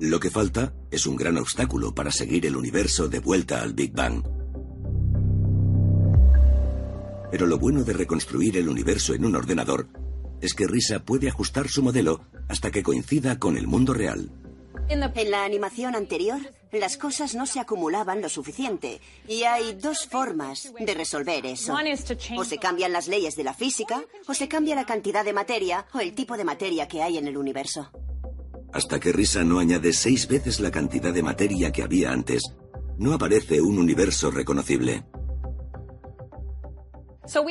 Lo 0.00 0.18
que 0.18 0.30
falta 0.30 0.74
es 0.90 1.06
un 1.06 1.16
gran 1.16 1.38
obstáculo 1.38 1.94
para 1.94 2.10
seguir 2.10 2.46
el 2.46 2.56
universo 2.56 3.08
de 3.08 3.20
vuelta 3.20 3.62
al 3.62 3.74
Big 3.74 3.92
Bang. 3.92 4.22
Pero 7.30 7.46
lo 7.46 7.58
bueno 7.58 7.84
de 7.84 7.92
reconstruir 7.92 8.56
el 8.56 8.68
universo 8.68 9.14
en 9.14 9.24
un 9.24 9.36
ordenador 9.36 9.88
es 10.40 10.54
que 10.54 10.66
Risa 10.66 11.04
puede 11.04 11.28
ajustar 11.28 11.68
su 11.68 11.82
modelo 11.82 12.22
hasta 12.48 12.70
que 12.70 12.82
coincida 12.82 13.38
con 13.38 13.56
el 13.56 13.66
mundo 13.66 13.94
real. 13.94 14.30
En 14.88 15.30
la 15.30 15.44
animación 15.44 15.94
anterior, 15.94 16.40
las 16.72 16.96
cosas 16.96 17.34
no 17.34 17.46
se 17.46 17.60
acumulaban 17.60 18.20
lo 18.20 18.28
suficiente 18.28 19.00
y 19.28 19.42
hay 19.42 19.74
dos 19.74 20.06
formas 20.06 20.72
de 20.78 20.94
resolver 20.94 21.44
eso. 21.46 21.74
O 22.36 22.44
se 22.44 22.58
cambian 22.58 22.92
las 22.92 23.08
leyes 23.08 23.36
de 23.36 23.44
la 23.44 23.54
física, 23.54 24.04
o 24.26 24.34
se 24.34 24.48
cambia 24.48 24.74
la 24.74 24.86
cantidad 24.86 25.24
de 25.24 25.32
materia 25.32 25.86
o 25.92 26.00
el 26.00 26.14
tipo 26.14 26.36
de 26.36 26.44
materia 26.44 26.86
que 26.88 27.02
hay 27.02 27.18
en 27.18 27.28
el 27.28 27.36
universo. 27.36 27.90
Hasta 28.72 29.00
que 29.00 29.12
Risa 29.12 29.42
no 29.42 29.58
añade 29.58 29.92
seis 29.92 30.28
veces 30.28 30.60
la 30.60 30.70
cantidad 30.70 31.12
de 31.12 31.22
materia 31.22 31.72
que 31.72 31.82
había 31.82 32.10
antes, 32.10 32.42
no 32.98 33.12
aparece 33.12 33.60
un 33.60 33.78
universo 33.78 34.30
reconocible. 34.30 35.04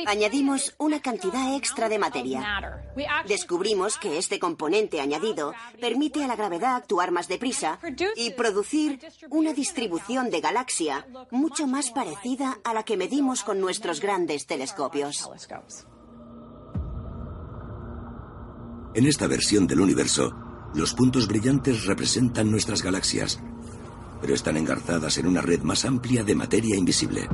Añadimos 0.06 0.74
una 0.78 1.00
cantidad 1.00 1.54
extra 1.54 1.88
de 1.88 1.98
materia. 1.98 2.82
Descubrimos 3.28 3.98
que 3.98 4.18
este 4.18 4.38
componente 4.38 5.00
añadido 5.00 5.52
permite 5.80 6.24
a 6.24 6.26
la 6.26 6.36
gravedad 6.36 6.76
actuar 6.76 7.10
más 7.10 7.28
deprisa 7.28 7.78
y 8.16 8.30
producir 8.30 9.00
una 9.30 9.52
distribución 9.52 10.30
de 10.30 10.40
galaxia 10.40 11.06
mucho 11.30 11.66
más 11.66 11.90
parecida 11.90 12.58
a 12.64 12.74
la 12.74 12.84
que 12.84 12.96
medimos 12.96 13.42
con 13.42 13.60
nuestros 13.60 14.00
grandes 14.00 14.46
telescopios. 14.46 15.28
En 18.94 19.06
esta 19.06 19.26
versión 19.26 19.66
del 19.66 19.80
universo, 19.80 20.32
los 20.74 20.94
puntos 20.94 21.28
brillantes 21.28 21.84
representan 21.84 22.50
nuestras 22.50 22.82
galaxias, 22.82 23.40
pero 24.20 24.34
están 24.34 24.56
engarzadas 24.56 25.18
en 25.18 25.26
una 25.26 25.42
red 25.42 25.60
más 25.60 25.84
amplia 25.84 26.24
de 26.24 26.34
materia 26.34 26.76
invisible. 26.76 27.28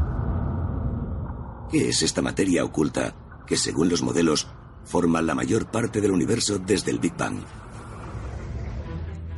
¿Qué 1.73 1.89
es 1.89 2.03
esta 2.03 2.21
materia 2.21 2.67
oculta 2.67 3.17
que, 3.47 3.57
según 3.57 3.89
los 3.89 4.03
modelos, 4.03 4.47
forma 4.85 5.23
la 5.23 5.35
mayor 5.35 5.71
parte 5.71 6.03
del 6.03 6.11
universo 6.11 6.59
desde 6.59 6.91
el 6.91 6.99
Big 6.99 7.17
Bang? 7.17 7.39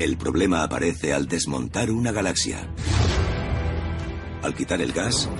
El 0.00 0.16
problema 0.16 0.64
aparece 0.64 1.14
al 1.14 1.28
desmontar 1.28 1.92
una 1.92 2.10
galaxia. 2.10 2.68
Al 4.42 4.52
quitar 4.52 4.80
el 4.80 4.92
gas, 4.92 5.30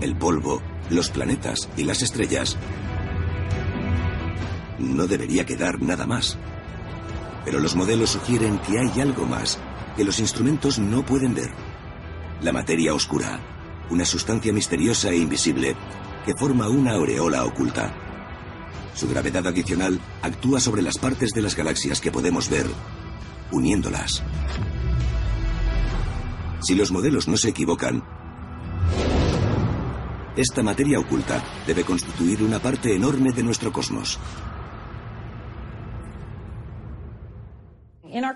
el 0.00 0.16
polvo, 0.16 0.62
los 0.88 1.10
planetas 1.10 1.68
y 1.76 1.84
las 1.84 2.00
estrellas, 2.00 2.56
no 4.78 5.06
debería 5.06 5.44
quedar 5.44 5.82
nada 5.82 6.06
más. 6.06 6.38
Pero 7.44 7.60
los 7.60 7.76
modelos 7.76 8.08
sugieren 8.08 8.58
que 8.60 8.78
hay 8.78 9.02
algo 9.02 9.26
más 9.26 9.58
que 9.98 10.04
los 10.04 10.18
instrumentos 10.18 10.78
no 10.78 11.04
pueden 11.04 11.34
ver. 11.34 11.50
La 12.40 12.52
materia 12.52 12.94
oscura, 12.94 13.38
una 13.90 14.06
sustancia 14.06 14.50
misteriosa 14.54 15.10
e 15.10 15.18
invisible 15.18 15.76
que 16.28 16.34
forma 16.34 16.68
una 16.68 16.92
aureola 16.92 17.42
oculta. 17.46 17.90
Su 18.92 19.08
gravedad 19.08 19.46
adicional 19.46 19.98
actúa 20.20 20.60
sobre 20.60 20.82
las 20.82 20.98
partes 20.98 21.30
de 21.30 21.40
las 21.40 21.56
galaxias 21.56 22.02
que 22.02 22.12
podemos 22.12 22.50
ver, 22.50 22.66
uniéndolas. 23.50 24.22
Si 26.60 26.74
los 26.74 26.92
modelos 26.92 27.28
no 27.28 27.38
se 27.38 27.48
equivocan, 27.48 28.04
esta 30.36 30.62
materia 30.62 31.00
oculta 31.00 31.42
debe 31.66 31.84
constituir 31.84 32.42
una 32.42 32.58
parte 32.58 32.94
enorme 32.94 33.32
de 33.32 33.42
nuestro 33.42 33.72
cosmos. 33.72 34.18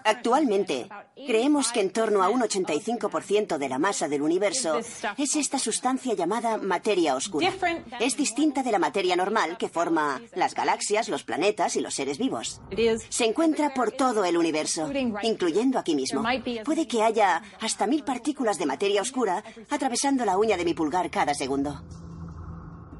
Actualmente, 0.04 0.88
creemos 1.26 1.72
que 1.72 1.80
en 1.80 1.90
torno 1.90 2.22
a 2.22 2.28
un 2.28 2.40
85% 2.40 3.58
de 3.58 3.68
la 3.68 3.78
masa 3.78 4.08
del 4.08 4.22
universo 4.22 4.80
es 5.16 5.36
esta 5.36 5.58
sustancia 5.58 6.14
llamada 6.14 6.58
materia 6.58 7.14
oscura. 7.14 7.52
Es 8.00 8.16
distinta 8.16 8.62
de 8.62 8.72
la 8.72 8.78
materia 8.78 9.16
normal 9.16 9.56
que 9.58 9.68
forma 9.68 10.20
las 10.34 10.54
galaxias, 10.54 11.08
los 11.08 11.24
planetas 11.24 11.76
y 11.76 11.80
los 11.80 11.94
seres 11.94 12.18
vivos. 12.18 12.60
Se 13.08 13.24
encuentra 13.24 13.74
por 13.74 13.92
todo 13.92 14.24
el 14.24 14.36
universo, 14.36 14.90
incluyendo 15.22 15.78
aquí 15.78 15.94
mismo. 15.94 16.22
Puede 16.64 16.86
que 16.86 17.02
haya 17.02 17.42
hasta 17.60 17.86
mil 17.86 18.04
partículas 18.04 18.58
de 18.58 18.66
materia 18.66 19.02
oscura 19.02 19.42
atravesando 19.70 20.24
la 20.24 20.38
uña 20.38 20.56
de 20.56 20.64
mi 20.64 20.74
pulgar 20.74 21.10
cada 21.10 21.34
segundo. 21.34 21.82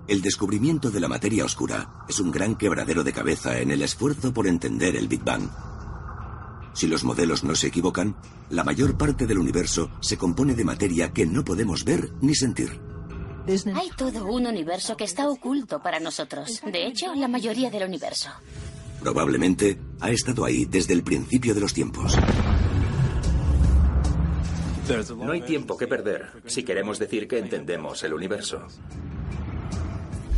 El 0.08 0.20
descubrimiento 0.20 0.90
de 0.90 1.00
la 1.00 1.08
materia 1.08 1.44
oscura 1.44 2.04
es 2.08 2.18
un 2.18 2.32
gran 2.32 2.56
quebradero 2.56 3.04
de 3.04 3.12
cabeza 3.12 3.60
en 3.60 3.70
el 3.70 3.82
esfuerzo 3.82 4.34
por 4.34 4.48
entender 4.48 4.96
el 4.96 5.06
Big 5.06 5.22
Bang. 5.22 5.48
Si 6.74 6.86
los 6.86 7.04
modelos 7.04 7.44
no 7.44 7.54
se 7.54 7.68
equivocan, 7.68 8.16
la 8.50 8.64
mayor 8.64 8.96
parte 8.96 9.26
del 9.26 9.38
universo 9.38 9.90
se 10.00 10.16
compone 10.16 10.54
de 10.54 10.64
materia 10.64 11.12
que 11.12 11.26
no 11.26 11.44
podemos 11.44 11.84
ver 11.84 12.12
ni 12.20 12.34
sentir. 12.34 12.80
Hay 13.74 13.90
todo 13.96 14.26
un 14.26 14.46
universo 14.46 14.96
que 14.96 15.04
está 15.04 15.28
oculto 15.28 15.82
para 15.82 15.98
nosotros. 15.98 16.60
De 16.64 16.86
hecho, 16.86 17.14
la 17.14 17.28
mayoría 17.28 17.70
del 17.70 17.88
universo. 17.88 18.30
Probablemente 19.00 19.78
ha 20.00 20.10
estado 20.10 20.44
ahí 20.44 20.64
desde 20.64 20.94
el 20.94 21.02
principio 21.02 21.54
de 21.54 21.60
los 21.60 21.74
tiempos. 21.74 22.16
No 25.16 25.32
hay 25.32 25.42
tiempo 25.42 25.76
que 25.76 25.86
perder 25.86 26.30
si 26.46 26.62
queremos 26.62 26.98
decir 26.98 27.26
que 27.26 27.38
entendemos 27.38 28.02
el 28.04 28.14
universo. 28.14 28.66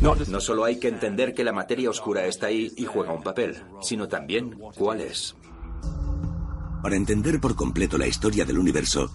No 0.01 0.39
solo 0.39 0.65
hay 0.65 0.79
que 0.79 0.87
entender 0.87 1.33
que 1.33 1.43
la 1.43 1.51
materia 1.51 1.89
oscura 1.89 2.25
está 2.25 2.47
ahí 2.47 2.71
y 2.75 2.85
juega 2.85 3.13
un 3.13 3.23
papel, 3.23 3.63
sino 3.81 4.07
también 4.07 4.57
cuál 4.77 5.01
es. 5.01 5.35
Para 6.85 6.97
entender 6.97 7.41
por 7.41 7.55
completo 7.55 7.97
la 7.97 8.05
historia 8.05 8.45
del 8.45 8.59
universo, 8.59 9.09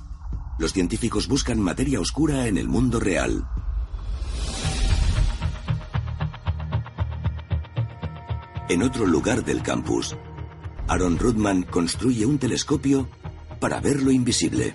los 0.58 0.72
científicos 0.72 1.28
buscan 1.28 1.60
materia 1.60 2.00
oscura 2.00 2.48
en 2.48 2.58
el 2.58 2.66
mundo 2.66 2.98
real. 2.98 3.46
En 8.68 8.82
otro 8.82 9.06
lugar 9.06 9.44
del 9.44 9.62
campus, 9.62 10.16
Aaron 10.88 11.16
Rudman 11.16 11.62
construye 11.62 12.26
un 12.26 12.40
telescopio 12.40 13.08
para 13.60 13.78
ver 13.78 14.02
lo 14.02 14.10
invisible. 14.10 14.74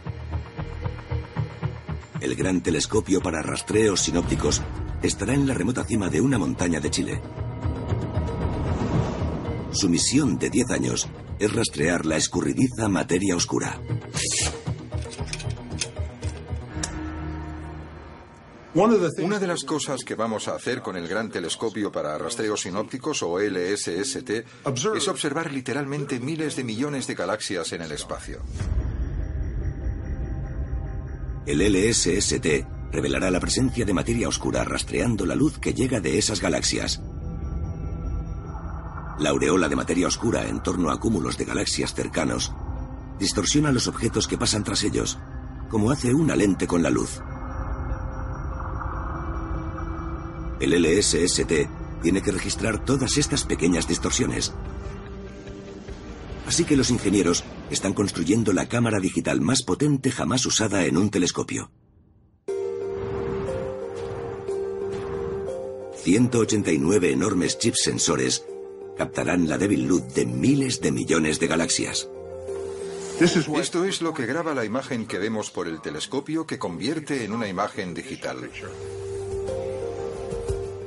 El 2.21 2.33
gran 2.35 2.61
telescopio 2.61 3.19
para 3.19 3.41
rastreos 3.41 3.99
sinópticos 4.03 4.61
estará 5.03 5.33
en 5.33 5.45
la 5.45 5.53
remota 5.53 5.83
cima 5.83 6.07
de 6.07 6.21
una 6.21 6.37
montaña 6.37 6.79
de 6.79 6.91
Chile. 6.91 7.21
Su 9.73 9.89
misión 9.89 10.39
de 10.39 10.49
10 10.49 10.71
años 10.71 11.09
es 11.39 11.53
rastrear 11.53 12.05
la 12.05 12.17
escurridiza 12.17 12.87
materia 12.87 13.35
oscura. 13.35 13.79
Una 18.75 19.39
de 19.39 19.47
las 19.47 19.63
cosas 19.63 20.03
que 20.03 20.15
vamos 20.15 20.49
a 20.49 20.55
hacer 20.55 20.81
con 20.81 20.97
el 20.97 21.07
Gran 21.07 21.29
Telescopio 21.29 21.93
para 21.93 22.17
Rastreos 22.17 22.61
Sinópticos 22.61 23.23
o 23.23 23.39
LSST 23.39 24.29
es 24.95 25.07
observar 25.07 25.53
literalmente 25.53 26.19
miles 26.19 26.57
de 26.57 26.65
millones 26.65 27.07
de 27.07 27.15
galaxias 27.15 27.71
en 27.71 27.83
el 27.83 27.93
espacio. 27.93 28.41
El 31.45 31.59
LSST 31.59 32.45
revelará 32.91 33.31
la 33.31 33.39
presencia 33.39 33.85
de 33.85 33.93
materia 33.93 34.27
oscura 34.27 34.65
rastreando 34.65 35.25
la 35.25 35.35
luz 35.35 35.57
que 35.57 35.73
llega 35.73 36.01
de 36.01 36.17
esas 36.17 36.41
galaxias. 36.41 37.01
La 39.17 39.29
aureola 39.29 39.69
de 39.69 39.77
materia 39.77 40.07
oscura 40.07 40.47
en 40.47 40.61
torno 40.61 40.91
a 40.91 40.99
cúmulos 40.99 41.37
de 41.37 41.45
galaxias 41.45 41.93
cercanos 41.93 42.51
distorsiona 43.17 43.71
los 43.71 43.87
objetos 43.87 44.27
que 44.27 44.37
pasan 44.37 44.65
tras 44.65 44.83
ellos, 44.83 45.17
como 45.69 45.89
hace 45.89 46.13
una 46.13 46.35
lente 46.35 46.67
con 46.67 46.83
la 46.83 46.89
luz. 46.89 47.21
El 50.59 50.73
LSST 50.81 51.51
tiene 52.01 52.21
que 52.21 52.31
registrar 52.31 52.83
todas 52.83 53.17
estas 53.17 53.45
pequeñas 53.45 53.87
distorsiones. 53.87 54.53
Así 56.45 56.65
que 56.65 56.75
los 56.75 56.91
ingenieros 56.91 57.45
están 57.69 57.93
construyendo 57.93 58.51
la 58.51 58.67
cámara 58.67 58.99
digital 58.99 59.39
más 59.39 59.63
potente 59.63 60.11
jamás 60.11 60.45
usada 60.45 60.85
en 60.85 60.97
un 60.97 61.09
telescopio. 61.09 61.71
189 66.03 67.13
enormes 67.13 67.57
chips 67.57 67.81
sensores 67.81 68.45
captarán 68.97 69.47
la 69.47 69.57
débil 69.57 69.85
luz 69.85 70.13
de 70.13 70.25
miles 70.25 70.81
de 70.81 70.91
millones 70.91 71.39
de 71.39 71.47
galaxias. 71.47 72.09
Esto 73.19 73.85
es 73.85 74.01
lo 74.01 74.13
que 74.13 74.25
graba 74.25 74.53
la 74.53 74.65
imagen 74.65 75.05
que 75.05 75.19
vemos 75.19 75.49
por 75.49 75.67
el 75.67 75.81
telescopio 75.81 76.45
que 76.45 76.59
convierte 76.59 77.23
en 77.23 77.31
una 77.31 77.47
imagen 77.47 77.93
digital. 77.93 78.49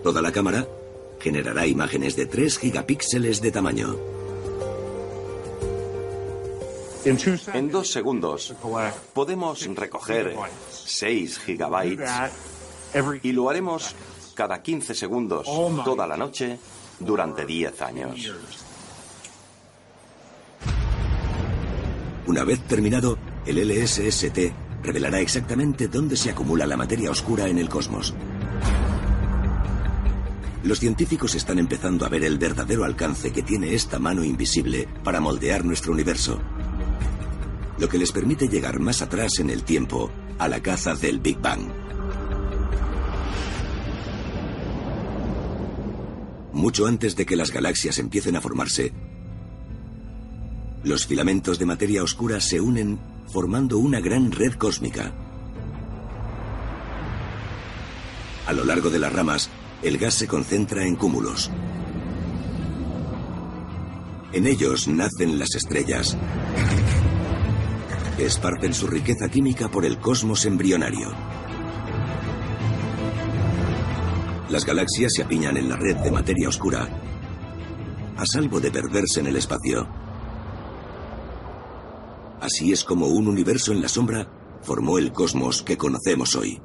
Toda 0.03 0.21
la 0.21 0.31
cámara 0.31 0.69
generará 1.21 1.67
imágenes 1.67 2.17
de 2.17 2.27
3 2.27 2.59
gigapíxeles 2.59 3.41
de 3.41 3.51
tamaño. 3.51 3.97
En 7.05 7.71
dos 7.71 7.91
segundos 7.91 8.55
podemos 9.15 9.67
recoger 9.75 10.37
6 10.71 11.39
gigabytes 11.39 12.11
y 13.23 13.33
lo 13.33 13.49
haremos 13.49 13.95
cada 14.35 14.63
15 14.63 14.95
segundos 14.95 15.47
toda 15.85 16.07
la 16.07 16.17
noche 16.17 16.59
durante 17.01 17.45
10 17.45 17.83
años. 17.83 18.33
Una 22.27 22.45
vez 22.45 22.61
terminado, 22.67 23.19
el 23.47 23.57
LSST 23.67 24.39
revelará 24.83 25.21
exactamente 25.21 25.89
dónde 25.89 26.17
se 26.17 26.31
acumula 26.31 26.67
la 26.67 26.77
materia 26.77 27.11
oscura 27.11 27.49
en 27.49 27.59
el 27.59 27.69
cosmos. 27.69 28.15
Los 30.63 30.81
científicos 30.81 31.35
están 31.35 31.59
empezando 31.59 32.05
a 32.05 32.09
ver 32.09 32.25
el 32.25 32.37
verdadero 32.37 32.85
alcance 32.85 33.33
que 33.33 33.43
tiene 33.43 33.75
esta 33.75 33.99
mano 33.99 34.25
invisible 34.25 34.89
para 35.05 35.21
moldear 35.21 35.65
nuestro 35.65 35.93
universo, 35.93 36.41
lo 37.79 37.89
que 37.89 37.99
les 37.99 38.13
permite 38.13 38.49
llegar 38.49 38.81
más 38.81 39.01
atrás 39.01 39.39
en 39.39 39.51
el 39.51 39.63
tiempo 39.63 40.11
a 40.39 40.49
la 40.49 40.61
caza 40.61 40.95
del 40.95 41.21
Big 41.21 41.39
Bang. 41.41 41.88
Mucho 46.59 46.87
antes 46.87 47.17
de 47.17 47.25
que 47.25 47.37
las 47.37 47.51
galaxias 47.51 47.99
empiecen 47.99 48.37
a 48.37 48.41
formarse, 48.41 48.93
los 50.85 51.07
filamentos 51.07 51.59
de 51.59 51.67
materia 51.67 52.03
oscura 52.03 52.41
se 52.41 52.61
unen 52.61 52.99
formando 53.33 53.79
una 53.79 54.01
gran 54.01 54.31
red 54.33 54.53
cósmica. 54.55 55.13
A 58.47 58.53
lo 58.53 58.65
largo 58.65 58.91
de 58.91 58.99
las 58.99 59.13
ramas, 59.13 59.51
el 59.83 59.99
gas 59.99 60.15
se 60.15 60.27
concentra 60.27 60.87
en 60.87 60.97
cúmulos. 60.97 61.51
En 64.33 64.47
ellos 64.47 64.89
nacen 64.89 65.39
las 65.39 65.55
estrellas, 65.55 66.17
esparcen 68.19 68.75
su 68.75 68.87
riqueza 68.87 69.29
química 69.29 69.69
por 69.69 69.85
el 69.85 69.99
cosmos 69.99 70.45
embrionario. 70.45 71.13
Las 74.49 74.65
galaxias 74.65 75.13
se 75.15 75.23
apiñan 75.23 75.57
en 75.57 75.69
la 75.69 75.77
red 75.77 75.97
de 75.97 76.11
materia 76.11 76.49
oscura, 76.49 76.89
a 78.17 78.25
salvo 78.27 78.61
de 78.61 78.71
perderse 78.71 79.21
en 79.21 79.27
el 79.27 79.37
espacio. 79.37 79.89
Así 82.41 82.73
es 82.73 82.85
como 82.85 83.09
un 83.09 83.29
universo 83.29 83.73
en 83.73 83.83
la 83.83 83.89
sombra 83.89 84.27
formó 84.63 84.99
el 84.99 85.13
cosmos 85.13 85.63
que 85.63 85.77
conocemos 85.77 86.35
hoy. 86.37 86.61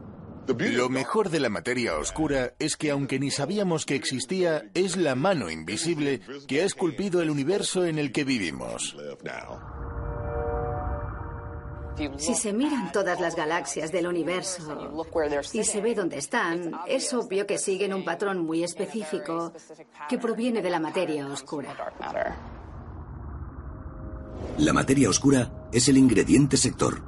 Lo 0.48 0.90
mejor 0.90 1.30
de 1.30 1.40
la 1.40 1.50
materia 1.50 1.98
oscura 1.98 2.54
es 2.60 2.76
que 2.76 2.92
aunque 2.92 3.18
ni 3.18 3.32
sabíamos 3.32 3.86
que 3.86 3.96
existía, 3.96 4.64
es 4.74 4.98
la 4.98 5.16
mano 5.16 5.50
invisible 5.50 6.20
que 6.48 6.62
ha 6.62 6.66
esculpido 6.66 7.22
el 7.22 7.30
universo 7.30 7.86
en 7.86 7.98
el 7.98 8.12
que 8.12 8.26
vivimos. 8.26 8.98
Si 12.18 12.34
se 12.34 12.54
miran 12.54 12.92
todas 12.92 13.20
las 13.20 13.36
galaxias 13.36 13.92
del 13.92 14.08
universo 14.08 15.06
y 15.54 15.64
se 15.64 15.82
ve 15.82 15.94
dónde 15.94 16.18
están, 16.18 16.72
es 16.88 17.14
obvio 17.14 17.46
que 17.46 17.58
siguen 17.58 17.94
un 17.94 18.04
patrón 18.04 18.46
muy 18.46 18.64
específico 18.64 19.54
que 20.10 20.18
proviene 20.18 20.62
de 20.62 20.70
la 20.70 20.80
materia 20.80 21.28
oscura. 21.28 21.76
La 24.58 24.74
materia 24.74 25.10
oscura 25.10 25.68
es 25.72 25.88
el 25.88 25.98
ingrediente 25.98 26.58
sector. 26.58 27.02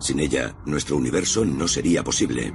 Sin 0.00 0.20
ella, 0.20 0.56
nuestro 0.66 0.96
universo 0.96 1.44
no 1.44 1.68
sería 1.68 2.02
posible. 2.02 2.52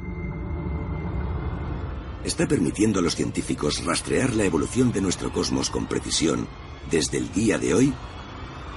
Está 2.23 2.47
permitiendo 2.47 2.99
a 2.99 3.01
los 3.01 3.15
científicos 3.15 3.85
rastrear 3.85 4.33
la 4.33 4.43
evolución 4.43 4.91
de 4.91 5.01
nuestro 5.01 5.31
cosmos 5.31 5.69
con 5.69 5.87
precisión 5.87 6.47
desde 6.91 7.17
el 7.17 7.31
día 7.31 7.57
de 7.57 7.73
hoy 7.73 7.93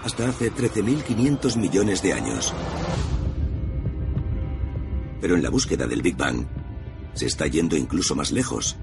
hasta 0.04 0.28
hace 0.28 0.52
13.500 0.52 1.56
millones 1.56 2.02
de 2.02 2.12
años. 2.12 2.54
Pero 5.20 5.36
en 5.36 5.42
la 5.42 5.50
búsqueda 5.50 5.86
del 5.86 6.02
Big 6.02 6.16
Bang, 6.16 6.46
se 7.14 7.26
está 7.26 7.46
yendo 7.46 7.76
incluso 7.76 8.14
más 8.14 8.30
lejos, 8.30 8.76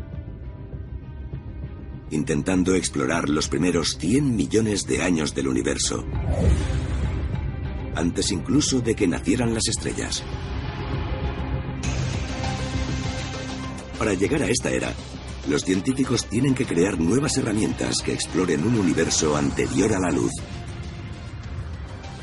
intentando 2.12 2.76
explorar 2.76 3.30
los 3.30 3.48
primeros 3.48 3.98
100 3.98 4.36
millones 4.36 4.86
de 4.86 5.02
años 5.02 5.34
del 5.34 5.48
universo, 5.48 6.06
antes 7.96 8.32
incluso 8.32 8.82
de 8.82 8.96
que 8.96 9.08
nacieran 9.08 9.54
las 9.54 9.68
estrellas. 9.68 10.24
Para 13.98 14.14
llegar 14.14 14.44
a 14.44 14.48
esta 14.48 14.70
era, 14.70 14.94
los 15.50 15.64
científicos 15.64 16.26
tienen 16.26 16.54
que 16.54 16.66
crear 16.66 17.00
nuevas 17.00 17.38
herramientas 17.38 18.02
que 18.04 18.14
exploren 18.14 18.64
un 18.64 18.78
universo 18.78 19.36
anterior 19.36 19.94
a 19.94 20.00
la 20.00 20.12
luz. 20.12 20.32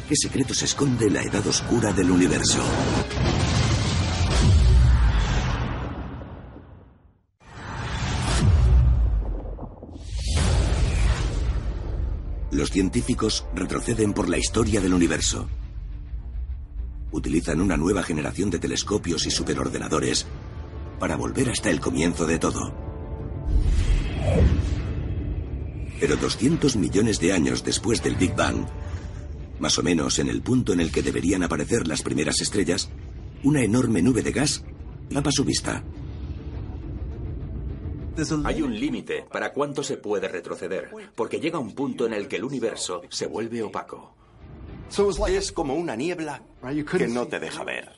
¿Qué 0.09 0.17
secretos 0.17 0.63
esconde 0.63 1.09
la 1.09 1.23
edad 1.23 1.47
oscura 1.47 1.91
del 1.95 2.11
universo? 2.11 2.63
Los 12.51 12.71
científicos 12.71 13.47
retroceden 13.55 14.13
por 14.13 14.29
la 14.29 14.37
historia 14.37 14.83
del 14.83 14.93
universo. 14.93 15.49
Utilizan 17.11 17.63
una 17.63 17.79
nueva 17.79 18.03
generación 18.03 18.51
de 18.51 18.59
telescopios 18.59 19.25
y 19.25 19.31
superordenadores 19.31 20.27
para 21.01 21.17
volver 21.17 21.49
hasta 21.49 21.71
el 21.71 21.81
comienzo 21.81 22.27
de 22.27 22.39
todo. 22.39 22.75
Pero 25.99 26.17
200 26.17 26.77
millones 26.77 27.21
de 27.21 27.33
años 27.33 27.65
después 27.65 28.03
del 28.03 28.17
Big 28.17 28.37
Bang, 28.37 28.67
más 29.59 29.79
o 29.79 29.83
menos 29.83 30.19
en 30.19 30.29
el 30.29 30.43
punto 30.43 30.73
en 30.73 30.81
el 30.81 30.91
que 30.91 31.03
deberían 31.03 31.43
aparecer 31.43 31.87
las 31.87 32.03
primeras 32.03 32.41
estrellas, 32.41 32.91
una 33.43 33.63
enorme 33.63 34.03
nube 34.03 34.23
de 34.23 34.33
gas 34.33 34.65
tapa 35.13 35.31
su 35.31 35.45
vista. 35.45 35.83
Hay 38.45 38.63
un 38.63 38.79
límite 38.79 39.27
para 39.31 39.53
cuánto 39.53 39.83
se 39.83 39.97
puede 39.97 40.29
retroceder, 40.29 40.91
porque 41.17 41.41
llega 41.41 41.59
un 41.59 41.75
punto 41.75 42.07
en 42.07 42.15
el 42.15 42.29
que 42.29 42.37
el 42.37 42.45
universo 42.45 43.03
se 43.09 43.27
vuelve 43.27 43.63
opaco. 43.63 44.15
Es 45.29 45.51
como 45.53 45.75
una 45.75 45.97
niebla 45.97 46.43
que 46.97 47.09
no 47.09 47.27
te 47.27 47.41
deja 47.41 47.65
ver. 47.65 47.91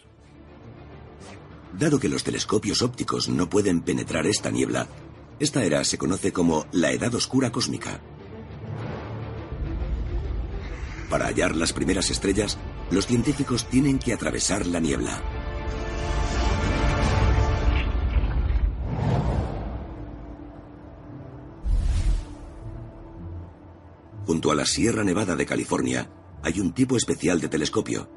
Dado 1.79 1.99
que 1.99 2.09
los 2.09 2.25
telescopios 2.25 2.81
ópticos 2.81 3.29
no 3.29 3.51
pueden 3.51 3.83
penetrar 3.83 4.27
esta 4.27 4.51
niebla, 4.51 4.89
esta 5.39 5.63
era 5.65 5.85
se 5.85 5.99
conoce 5.99 6.33
como 6.33 6.67
la 6.73 6.93
Edad 6.93 7.15
Oscura 7.15 7.53
Cósmica. 7.53 8.01
Para 11.11 11.27
hallar 11.27 11.55
las 11.55 11.73
primeras 11.73 12.11
estrellas, 12.11 12.59
los 12.91 13.07
científicos 13.07 13.69
tienen 13.69 13.99
que 13.99 14.13
atravesar 14.13 14.67
la 14.67 14.81
niebla. 14.81 15.23
Junto 24.27 24.51
a 24.51 24.57
la 24.57 24.67
Sierra 24.67 25.05
Nevada 25.05 25.37
de 25.37 25.47
California 25.47 26.11
hay 26.43 26.59
un 26.59 26.73
tipo 26.73 26.97
especial 26.97 27.41
de 27.41 27.49
telescopio. 27.49 28.11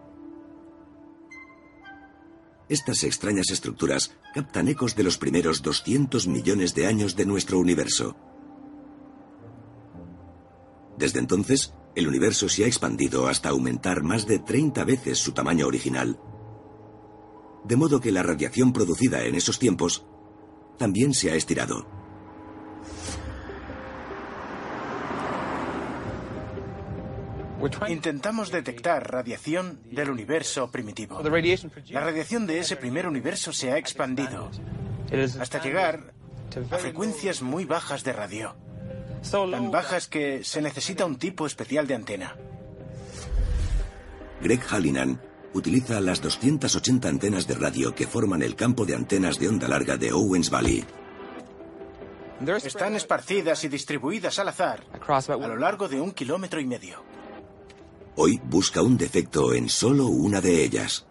Estas 2.68 3.04
extrañas 3.04 3.52
estructuras 3.52 4.16
captan 4.34 4.68
ecos 4.68 4.96
de 4.96 5.04
los 5.04 5.18
primeros 5.18 5.62
200 5.62 6.28
millones 6.28 6.74
de 6.74 6.88
años 6.88 7.16
de 7.16 7.26
nuestro 7.26 7.60
universo. 7.60 8.16
Desde 11.00 11.20
entonces, 11.20 11.74
el 11.96 12.10
universo 12.10 12.50
se 12.50 12.66
ha 12.66 12.68
expandido 12.68 13.30
hasta 13.30 13.48
aumentar 13.48 14.04
más 14.04 14.28
de 14.28 14.38
30 14.38 14.84
veces 14.84 15.18
su 15.18 15.32
tamaño 15.32 15.66
original. 15.66 16.20
De 17.64 17.78
modo 17.78 18.02
que 18.02 18.12
la 18.12 18.22
radiación 18.22 18.74
producida 18.74 19.24
en 19.24 19.36
esos 19.36 19.60
tiempos 19.60 20.06
también 20.78 21.14
se 21.14 21.32
ha 21.32 21.36
estirado. 21.36 21.88
Intentamos 27.88 28.52
detectar 28.52 29.10
radiación 29.10 29.80
del 29.90 30.10
universo 30.10 30.70
primitivo. 30.70 31.22
La 31.88 32.02
radiación 32.02 32.46
de 32.46 32.60
ese 32.60 32.76
primer 32.76 33.08
universo 33.08 33.54
se 33.54 33.72
ha 33.72 33.78
expandido 33.78 34.52
hasta 35.40 35.64
llegar 35.64 36.14
a 36.72 36.78
frecuencias 36.78 37.42
muy 37.42 37.64
bajas 37.64 38.04
de 38.04 38.12
radio 38.12 38.69
tan 39.22 39.72
bajas 39.72 40.08
que 40.08 40.44
se 40.44 40.62
necesita 40.62 41.06
un 41.06 41.18
tipo 41.18 41.46
especial 41.46 41.88
de 41.88 41.96
antena. 41.96 42.36
Greg 44.42 44.62
Hallinan 44.62 45.22
utiliza 45.54 46.00
las 46.00 46.22
280 46.22 47.08
antenas 47.08 47.48
de 47.48 47.56
radio 47.56 47.94
que 47.94 48.08
forman 48.08 48.42
el 48.42 48.56
campo 48.56 48.86
de 48.86 48.96
antenas 48.96 49.40
de 49.40 49.50
onda 49.50 49.68
larga 49.68 49.98
de 49.98 50.12
Owens 50.12 50.50
Valley. 50.50 50.86
Están 52.64 52.96
esparcidas 52.96 53.64
y 53.66 53.68
distribuidas 53.68 54.40
al 54.40 54.48
azar 54.48 54.84
a 55.08 55.48
lo 55.48 55.58
largo 55.58 55.90
de 55.90 56.00
un 56.00 56.12
kilómetro 56.12 56.62
y 56.62 56.66
medio. 56.66 57.04
Hoy 58.16 58.40
busca 58.44 58.82
un 58.82 58.98
defecto 58.98 59.54
en 59.54 59.70
solo 59.70 60.08
una 60.08 60.40
de 60.40 60.64
ellas. 60.64 61.06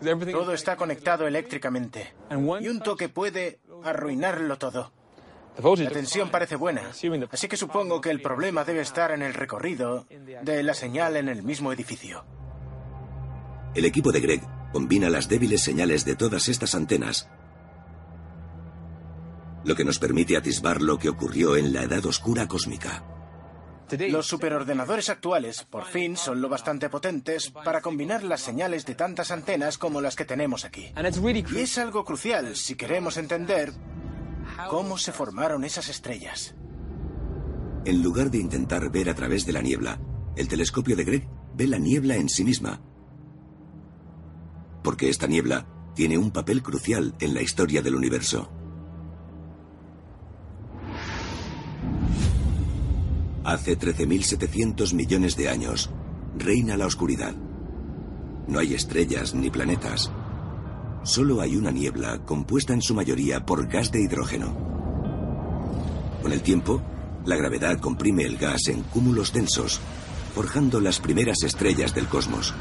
Todo 0.00 0.52
está 0.52 0.76
conectado 0.76 1.26
eléctricamente 1.26 2.14
y 2.30 2.68
un 2.68 2.80
toque 2.80 3.08
puede 3.08 3.60
arruinarlo 3.84 4.58
todo. 4.58 4.92
La 5.58 5.90
tensión 5.90 6.30
parece 6.30 6.56
buena, 6.56 6.90
así 7.30 7.48
que 7.48 7.56
supongo 7.56 8.00
que 8.00 8.10
el 8.10 8.22
problema 8.22 8.64
debe 8.64 8.80
estar 8.80 9.10
en 9.10 9.22
el 9.22 9.34
recorrido 9.34 10.06
de 10.42 10.62
la 10.62 10.74
señal 10.74 11.16
en 11.16 11.28
el 11.28 11.42
mismo 11.42 11.72
edificio. 11.72 12.24
El 13.74 13.84
equipo 13.84 14.10
de 14.10 14.20
Greg 14.20 14.42
combina 14.72 15.10
las 15.10 15.28
débiles 15.28 15.62
señales 15.62 16.04
de 16.04 16.16
todas 16.16 16.48
estas 16.48 16.74
antenas, 16.74 17.28
lo 19.64 19.74
que 19.74 19.84
nos 19.84 19.98
permite 19.98 20.36
atisbar 20.36 20.80
lo 20.80 20.98
que 20.98 21.08
ocurrió 21.08 21.56
en 21.56 21.72
la 21.72 21.82
edad 21.82 22.04
oscura 22.06 22.48
cósmica. 22.48 23.04
Los 24.08 24.26
superordenadores 24.26 25.08
actuales, 25.08 25.64
por 25.64 25.84
fin, 25.84 26.16
son 26.16 26.40
lo 26.40 26.48
bastante 26.48 26.88
potentes 26.88 27.50
para 27.50 27.80
combinar 27.80 28.22
las 28.22 28.40
señales 28.40 28.86
de 28.86 28.94
tantas 28.94 29.32
antenas 29.32 29.78
como 29.78 30.00
las 30.00 30.14
que 30.14 30.24
tenemos 30.24 30.64
aquí. 30.64 30.92
Y 30.96 31.58
es 31.58 31.76
algo 31.76 32.04
crucial 32.04 32.54
si 32.56 32.76
queremos 32.76 33.16
entender 33.16 33.72
cómo 34.68 34.98
se 34.98 35.12
formaron 35.12 35.64
esas 35.64 35.88
estrellas. 35.88 36.54
En 37.84 38.02
lugar 38.02 38.30
de 38.30 38.38
intentar 38.38 38.90
ver 38.90 39.08
a 39.08 39.14
través 39.14 39.46
de 39.46 39.52
la 39.52 39.62
niebla, 39.62 40.00
el 40.36 40.48
telescopio 40.48 40.96
de 40.96 41.04
Greg 41.04 41.28
ve 41.54 41.66
la 41.66 41.78
niebla 41.78 42.16
en 42.16 42.28
sí 42.28 42.44
misma. 42.44 42.80
Porque 44.82 45.08
esta 45.08 45.26
niebla 45.26 45.66
tiene 45.94 46.18
un 46.18 46.30
papel 46.30 46.62
crucial 46.62 47.14
en 47.20 47.34
la 47.34 47.42
historia 47.42 47.82
del 47.82 47.94
universo. 47.94 48.50
Hace 53.44 53.78
13.700 53.78 54.94
millones 54.94 55.36
de 55.36 55.48
años, 55.48 55.90
reina 56.36 56.76
la 56.76 56.86
oscuridad. 56.86 57.34
No 58.46 58.58
hay 58.58 58.74
estrellas 58.74 59.34
ni 59.34 59.50
planetas, 59.50 60.12
solo 61.02 61.40
hay 61.40 61.56
una 61.56 61.70
niebla 61.70 62.24
compuesta 62.24 62.72
en 62.72 62.82
su 62.82 62.94
mayoría 62.94 63.44
por 63.44 63.66
gas 63.66 63.90
de 63.90 64.02
hidrógeno. 64.02 64.54
Con 66.22 66.32
el 66.32 66.42
tiempo, 66.42 66.82
la 67.24 67.36
gravedad 67.36 67.78
comprime 67.78 68.24
el 68.24 68.36
gas 68.36 68.68
en 68.68 68.82
cúmulos 68.82 69.32
densos, 69.32 69.80
forjando 70.34 70.80
las 70.80 71.00
primeras 71.00 71.42
estrellas 71.42 71.94
del 71.94 72.06
cosmos. 72.06 72.54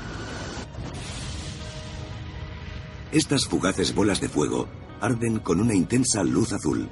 Estas 3.11 3.45
fugaces 3.45 3.93
bolas 3.93 4.21
de 4.21 4.29
fuego 4.29 4.67
arden 5.01 5.39
con 5.39 5.59
una 5.59 5.73
intensa 5.73 6.23
luz 6.23 6.53
azul. 6.53 6.89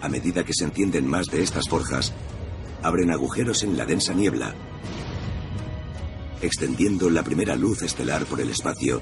A 0.00 0.08
medida 0.08 0.44
que 0.44 0.52
se 0.52 0.64
encienden 0.64 1.06
más 1.06 1.26
de 1.26 1.42
estas 1.42 1.68
forjas, 1.68 2.12
abren 2.82 3.10
agujeros 3.10 3.62
en 3.62 3.76
la 3.76 3.86
densa 3.86 4.12
niebla, 4.12 4.54
extendiendo 6.42 7.10
la 7.10 7.22
primera 7.22 7.56
luz 7.56 7.82
estelar 7.82 8.24
por 8.26 8.40
el 8.40 8.50
espacio 8.50 9.00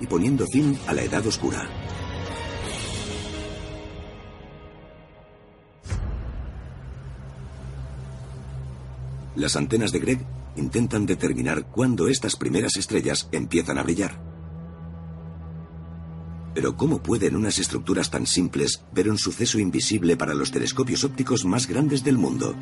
y 0.00 0.06
poniendo 0.06 0.46
fin 0.46 0.78
a 0.86 0.92
la 0.92 1.02
Edad 1.02 1.26
Oscura. 1.26 1.68
Las 9.36 9.54
antenas 9.54 9.92
de 9.92 9.98
Greg 9.98 10.26
intentan 10.56 11.04
determinar 11.04 11.66
cuándo 11.66 12.08
estas 12.08 12.36
primeras 12.36 12.76
estrellas 12.76 13.28
empiezan 13.32 13.78
a 13.78 13.82
brillar. 13.82 14.18
Pero 16.54 16.74
¿cómo 16.74 17.02
pueden 17.02 17.36
unas 17.36 17.58
estructuras 17.58 18.10
tan 18.10 18.26
simples 18.26 18.82
ver 18.92 19.10
un 19.10 19.18
suceso 19.18 19.58
invisible 19.58 20.16
para 20.16 20.32
los 20.32 20.50
telescopios 20.50 21.04
ópticos 21.04 21.44
más 21.44 21.66
grandes 21.66 22.02
del 22.02 22.16
mundo? 22.16 22.54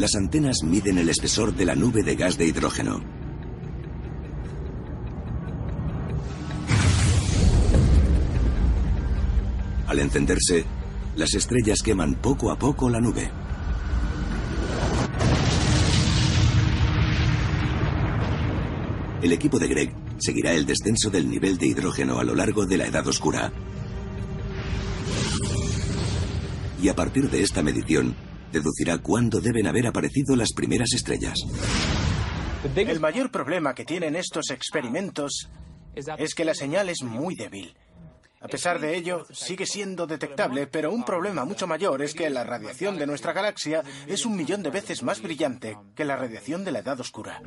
Las 0.00 0.14
antenas 0.14 0.62
miden 0.64 0.96
el 0.96 1.10
espesor 1.10 1.54
de 1.54 1.66
la 1.66 1.74
nube 1.74 2.02
de 2.02 2.16
gas 2.16 2.38
de 2.38 2.46
hidrógeno. 2.46 3.04
Al 9.86 9.98
encenderse, 9.98 10.64
las 11.16 11.34
estrellas 11.34 11.82
queman 11.82 12.14
poco 12.14 12.50
a 12.50 12.58
poco 12.58 12.88
la 12.88 12.98
nube. 12.98 13.30
El 19.20 19.32
equipo 19.32 19.58
de 19.58 19.68
Greg 19.68 19.94
seguirá 20.16 20.54
el 20.54 20.64
descenso 20.64 21.10
del 21.10 21.28
nivel 21.28 21.58
de 21.58 21.66
hidrógeno 21.66 22.18
a 22.18 22.24
lo 22.24 22.34
largo 22.34 22.64
de 22.64 22.78
la 22.78 22.86
edad 22.86 23.06
oscura. 23.06 23.52
Y 26.82 26.88
a 26.88 26.96
partir 26.96 27.28
de 27.28 27.42
esta 27.42 27.62
medición, 27.62 28.14
deducirá 28.52 28.98
cuándo 28.98 29.40
deben 29.40 29.66
haber 29.66 29.86
aparecido 29.86 30.36
las 30.36 30.52
primeras 30.52 30.92
estrellas. 30.94 31.34
El 32.74 33.00
mayor 33.00 33.30
problema 33.30 33.74
que 33.74 33.84
tienen 33.84 34.16
estos 34.16 34.50
experimentos 34.50 35.48
es 35.94 36.34
que 36.34 36.44
la 36.44 36.54
señal 36.54 36.88
es 36.88 37.02
muy 37.02 37.34
débil. 37.34 37.74
A 38.42 38.48
pesar 38.48 38.80
de 38.80 38.96
ello, 38.96 39.26
sigue 39.32 39.66
siendo 39.66 40.06
detectable, 40.06 40.66
pero 40.66 40.92
un 40.92 41.04
problema 41.04 41.44
mucho 41.44 41.66
mayor 41.66 42.02
es 42.02 42.14
que 42.14 42.30
la 42.30 42.42
radiación 42.42 42.98
de 42.98 43.06
nuestra 43.06 43.34
galaxia 43.34 43.82
es 44.06 44.24
un 44.24 44.34
millón 44.34 44.62
de 44.62 44.70
veces 44.70 45.02
más 45.02 45.20
brillante 45.20 45.76
que 45.94 46.06
la 46.06 46.16
radiación 46.16 46.64
de 46.64 46.72
la 46.72 46.78
edad 46.78 46.98
oscura 47.00 47.42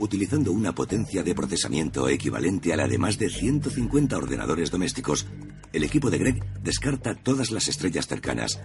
utilizando 0.00 0.50
una 0.50 0.74
potencia 0.74 1.22
de 1.22 1.34
procesamiento 1.34 2.08
equivalente 2.08 2.72
a 2.72 2.76
la 2.76 2.88
de 2.88 2.98
más 2.98 3.18
de 3.18 3.28
150 3.28 4.16
ordenadores 4.16 4.70
domésticos, 4.70 5.26
el 5.72 5.84
equipo 5.84 6.10
de 6.10 6.18
Greg 6.18 6.62
descarta 6.62 7.14
todas 7.14 7.50
las 7.50 7.68
estrellas 7.68 8.06
cercanas, 8.06 8.60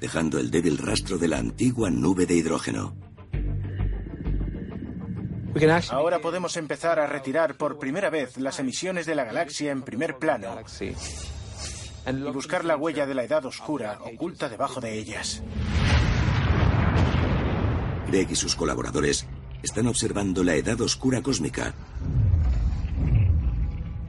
dejando 0.00 0.38
el 0.38 0.50
débil 0.50 0.78
rastro 0.78 1.18
de 1.18 1.28
la 1.28 1.38
antigua 1.38 1.90
nube 1.90 2.26
de 2.26 2.34
hidrógeno. 2.34 2.96
Ahora 5.90 6.20
podemos 6.20 6.56
empezar 6.56 6.98
a 7.00 7.06
retirar 7.06 7.56
por 7.56 7.78
primera 7.78 8.08
vez 8.08 8.38
las 8.38 8.60
emisiones 8.60 9.04
de 9.04 9.14
la 9.14 9.24
galaxia 9.24 9.72
en 9.72 9.82
primer 9.82 10.16
plano 10.16 10.56
y 12.10 12.32
buscar 12.32 12.64
la 12.64 12.76
huella 12.76 13.04
de 13.06 13.14
la 13.14 13.24
edad 13.24 13.44
oscura 13.44 13.98
oculta 14.00 14.48
debajo 14.48 14.80
de 14.80 14.98
ellas. 14.98 15.42
Greg 18.06 18.30
y 18.30 18.36
sus 18.36 18.54
colaboradores 18.54 19.26
están 19.62 19.86
observando 19.86 20.42
la 20.42 20.54
edad 20.54 20.80
oscura 20.80 21.22
cósmica 21.22 21.74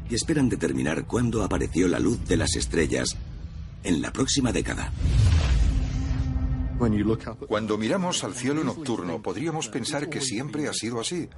y 0.09 0.15
esperan 0.15 0.49
determinar 0.49 1.05
cuándo 1.05 1.43
apareció 1.43 1.87
la 1.87 1.99
luz 1.99 2.23
de 2.25 2.37
las 2.37 2.55
estrellas 2.55 3.17
en 3.83 4.01
la 4.01 4.11
próxima 4.11 4.51
década. 4.51 4.91
Cuando 7.47 7.77
miramos 7.77 8.23
al 8.23 8.33
cielo 8.33 8.63
nocturno, 8.63 9.21
podríamos 9.21 9.67
pensar 9.69 10.09
que 10.09 10.21
siempre 10.21 10.67
ha 10.67 10.73
sido 10.73 10.99
así. 10.99 11.29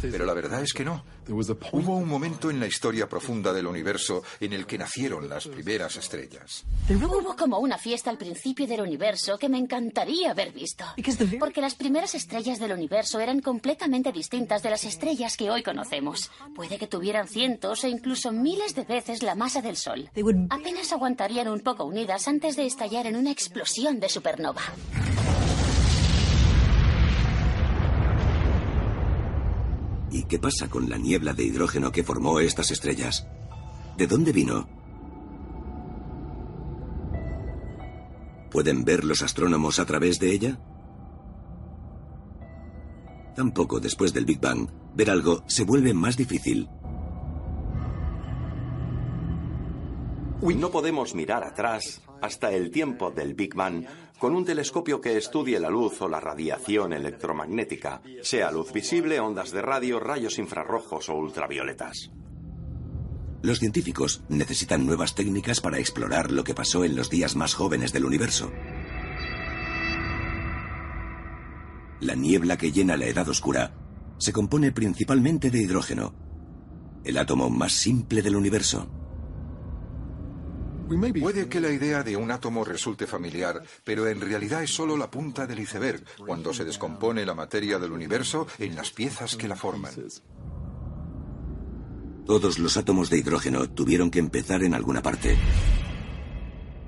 Pero 0.00 0.24
la 0.24 0.34
verdad 0.34 0.62
es 0.62 0.72
que 0.72 0.84
no. 0.84 1.04
Hubo 1.28 1.96
un 1.96 2.08
momento 2.08 2.50
en 2.50 2.60
la 2.60 2.66
historia 2.66 3.08
profunda 3.08 3.52
del 3.52 3.66
universo 3.66 4.22
en 4.40 4.52
el 4.52 4.66
que 4.66 4.78
nacieron 4.78 5.28
las 5.28 5.46
primeras 5.48 5.96
estrellas. 5.96 6.64
Hubo 6.88 7.34
como 7.36 7.58
una 7.58 7.78
fiesta 7.78 8.10
al 8.10 8.18
principio 8.18 8.66
del 8.66 8.80
universo 8.80 9.38
que 9.38 9.48
me 9.48 9.58
encantaría 9.58 10.30
haber 10.30 10.52
visto. 10.52 10.84
Porque 11.38 11.60
las 11.60 11.74
primeras 11.74 12.14
estrellas 12.14 12.58
del 12.58 12.72
universo 12.72 13.20
eran 13.20 13.40
completamente 13.40 14.12
distintas 14.12 14.62
de 14.62 14.70
las 14.70 14.84
estrellas 14.84 15.36
que 15.36 15.50
hoy 15.50 15.62
conocemos. 15.62 16.30
Puede 16.54 16.78
que 16.78 16.86
tuvieran 16.86 17.28
cientos 17.28 17.84
e 17.84 17.88
incluso 17.88 18.32
miles 18.32 18.74
de 18.74 18.84
veces 18.84 19.22
la 19.22 19.34
masa 19.34 19.62
del 19.62 19.76
Sol. 19.76 20.10
Apenas 20.50 20.92
aguantarían 20.92 21.48
un 21.48 21.60
poco 21.60 21.84
unidas 21.84 22.28
antes 22.28 22.56
de 22.56 22.66
estallar 22.66 23.06
en 23.06 23.16
una 23.16 23.30
explosión 23.30 24.00
de 24.00 24.08
supernova. 24.08 24.62
Qué 30.28 30.38
pasa 30.38 30.68
con 30.68 30.88
la 30.88 30.98
niebla 30.98 31.32
de 31.32 31.44
hidrógeno 31.44 31.92
que 31.92 32.02
formó 32.02 32.40
estas 32.40 32.70
estrellas? 32.70 33.26
¿De 33.96 34.06
dónde 34.06 34.32
vino? 34.32 34.68
¿Pueden 38.50 38.84
ver 38.84 39.04
los 39.04 39.22
astrónomos 39.22 39.78
a 39.78 39.86
través 39.86 40.18
de 40.18 40.32
ella? 40.32 40.58
Tampoco 43.34 43.80
después 43.80 44.14
del 44.14 44.24
Big 44.24 44.40
Bang, 44.40 44.68
ver 44.94 45.10
algo 45.10 45.44
se 45.46 45.64
vuelve 45.64 45.92
más 45.92 46.16
difícil. 46.16 46.68
No 50.40 50.70
podemos 50.70 51.14
mirar 51.14 51.44
atrás 51.44 52.02
hasta 52.22 52.52
el 52.52 52.70
tiempo 52.70 53.10
del 53.10 53.34
Big 53.34 53.54
Bang 53.54 53.84
con 54.18 54.34
un 54.34 54.44
telescopio 54.44 55.00
que 55.00 55.16
estudie 55.16 55.60
la 55.60 55.70
luz 55.70 56.00
o 56.00 56.08
la 56.08 56.20
radiación 56.20 56.92
electromagnética, 56.92 58.02
sea 58.22 58.50
luz 58.50 58.72
visible, 58.72 59.20
ondas 59.20 59.50
de 59.50 59.62
radio, 59.62 60.00
rayos 60.00 60.38
infrarrojos 60.38 61.08
o 61.08 61.14
ultravioletas. 61.14 62.10
Los 63.42 63.58
científicos 63.58 64.22
necesitan 64.28 64.86
nuevas 64.86 65.14
técnicas 65.14 65.60
para 65.60 65.78
explorar 65.78 66.32
lo 66.32 66.42
que 66.44 66.54
pasó 66.54 66.84
en 66.84 66.96
los 66.96 67.10
días 67.10 67.36
más 67.36 67.54
jóvenes 67.54 67.92
del 67.92 68.04
universo. 68.04 68.50
La 72.00 72.14
niebla 72.14 72.56
que 72.56 72.72
llena 72.72 72.96
la 72.96 73.06
edad 73.06 73.28
oscura 73.28 73.74
se 74.18 74.32
compone 74.32 74.72
principalmente 74.72 75.50
de 75.50 75.60
hidrógeno, 75.62 76.14
el 77.04 77.18
átomo 77.18 77.50
más 77.50 77.72
simple 77.72 78.22
del 78.22 78.36
universo. 78.36 78.88
Puede 81.20 81.48
que 81.48 81.60
la 81.60 81.70
idea 81.70 82.02
de 82.02 82.16
un 82.16 82.30
átomo 82.30 82.64
resulte 82.64 83.06
familiar, 83.06 83.62
pero 83.82 84.06
en 84.06 84.20
realidad 84.20 84.62
es 84.62 84.70
solo 84.70 84.96
la 84.96 85.10
punta 85.10 85.46
del 85.46 85.58
iceberg 85.58 86.04
cuando 86.16 86.54
se 86.54 86.64
descompone 86.64 87.26
la 87.26 87.34
materia 87.34 87.78
del 87.78 87.92
universo 87.92 88.46
en 88.58 88.76
las 88.76 88.90
piezas 88.90 89.36
que 89.36 89.48
la 89.48 89.56
forman. 89.56 89.92
Todos 92.24 92.58
los 92.58 92.76
átomos 92.76 93.10
de 93.10 93.18
hidrógeno 93.18 93.68
tuvieron 93.70 94.10
que 94.10 94.18
empezar 94.18 94.62
en 94.62 94.74
alguna 94.74 95.02
parte. 95.02 95.36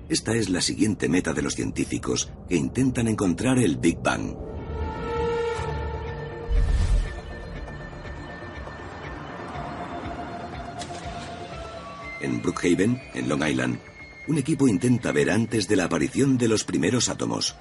Esta 0.09 0.35
es 0.35 0.49
la 0.49 0.61
siguiente 0.61 1.09
meta 1.09 1.33
de 1.33 1.43
los 1.43 1.55
científicos 1.55 2.31
que 2.49 2.57
intentan 2.57 3.09
encontrar 3.09 3.59
el 3.59 3.77
Big 3.77 3.99
Bang. 4.03 4.35
En 12.21 12.43
Brookhaven, 12.43 13.01
en 13.15 13.29
Long 13.29 13.47
Island, 13.47 13.79
un 14.27 14.39
equipo 14.39 14.69
intenta 14.69 15.13
ver 15.13 15.31
antes 15.31 15.69
de 15.69 15.77
la 15.77 15.85
aparición 15.85 16.37
de 16.37 16.49
los 16.49 16.65
primeros 16.65 17.09
átomos. 17.09 17.57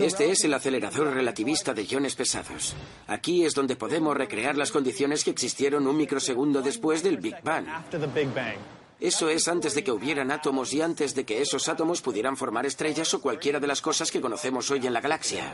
Este 0.00 0.30
es 0.30 0.44
el 0.44 0.52
acelerador 0.52 1.14
relativista 1.14 1.72
de 1.72 1.84
iones 1.84 2.14
pesados. 2.14 2.76
Aquí 3.06 3.44
es 3.44 3.54
donde 3.54 3.76
podemos 3.76 4.14
recrear 4.14 4.56
las 4.56 4.70
condiciones 4.70 5.24
que 5.24 5.30
existieron 5.30 5.86
un 5.86 5.96
microsegundo 5.96 6.60
después 6.60 7.02
del 7.02 7.16
Big 7.16 7.36
Bang. 7.42 7.66
Eso 9.00 9.28
es 9.28 9.48
antes 9.48 9.74
de 9.74 9.82
que 9.82 9.90
hubieran 9.90 10.30
átomos 10.30 10.72
y 10.74 10.82
antes 10.82 11.14
de 11.14 11.24
que 11.24 11.40
esos 11.40 11.68
átomos 11.68 12.02
pudieran 12.02 12.36
formar 12.36 12.66
estrellas 12.66 13.14
o 13.14 13.20
cualquiera 13.20 13.58
de 13.58 13.66
las 13.66 13.80
cosas 13.80 14.10
que 14.10 14.20
conocemos 14.20 14.70
hoy 14.70 14.86
en 14.86 14.92
la 14.92 15.00
galaxia. 15.00 15.52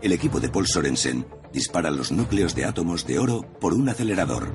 El 0.00 0.12
equipo 0.12 0.38
de 0.38 0.48
Paul 0.48 0.66
Sorensen 0.66 1.26
dispara 1.52 1.90
los 1.90 2.12
núcleos 2.12 2.54
de 2.54 2.64
átomos 2.64 3.06
de 3.06 3.18
oro 3.18 3.42
por 3.60 3.74
un 3.74 3.88
acelerador. 3.88 4.52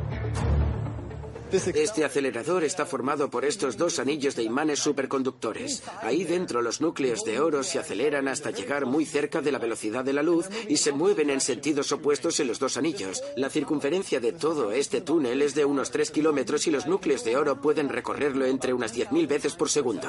Este 1.51 2.05
acelerador 2.05 2.63
está 2.63 2.85
formado 2.85 3.29
por 3.29 3.43
estos 3.43 3.75
dos 3.75 3.99
anillos 3.99 4.37
de 4.37 4.43
imanes 4.43 4.79
superconductores. 4.79 5.83
Ahí 6.01 6.23
dentro 6.23 6.61
los 6.61 6.79
núcleos 6.79 7.25
de 7.25 7.41
oro 7.41 7.61
se 7.63 7.77
aceleran 7.77 8.29
hasta 8.29 8.51
llegar 8.51 8.85
muy 8.85 9.05
cerca 9.05 9.41
de 9.41 9.51
la 9.51 9.59
velocidad 9.59 10.05
de 10.05 10.13
la 10.13 10.23
luz 10.23 10.47
y 10.69 10.77
se 10.77 10.93
mueven 10.93 11.29
en 11.29 11.41
sentidos 11.41 11.91
opuestos 11.91 12.39
en 12.39 12.47
los 12.47 12.59
dos 12.59 12.77
anillos. 12.77 13.21
La 13.35 13.49
circunferencia 13.49 14.21
de 14.21 14.31
todo 14.31 14.71
este 14.71 15.01
túnel 15.01 15.41
es 15.41 15.53
de 15.53 15.65
unos 15.65 15.91
3 15.91 16.09
kilómetros 16.11 16.67
y 16.67 16.71
los 16.71 16.87
núcleos 16.87 17.25
de 17.25 17.35
oro 17.35 17.59
pueden 17.59 17.89
recorrerlo 17.89 18.45
entre 18.45 18.71
unas 18.71 18.95
10.000 18.95 19.27
veces 19.27 19.53
por 19.53 19.69
segundo. 19.69 20.07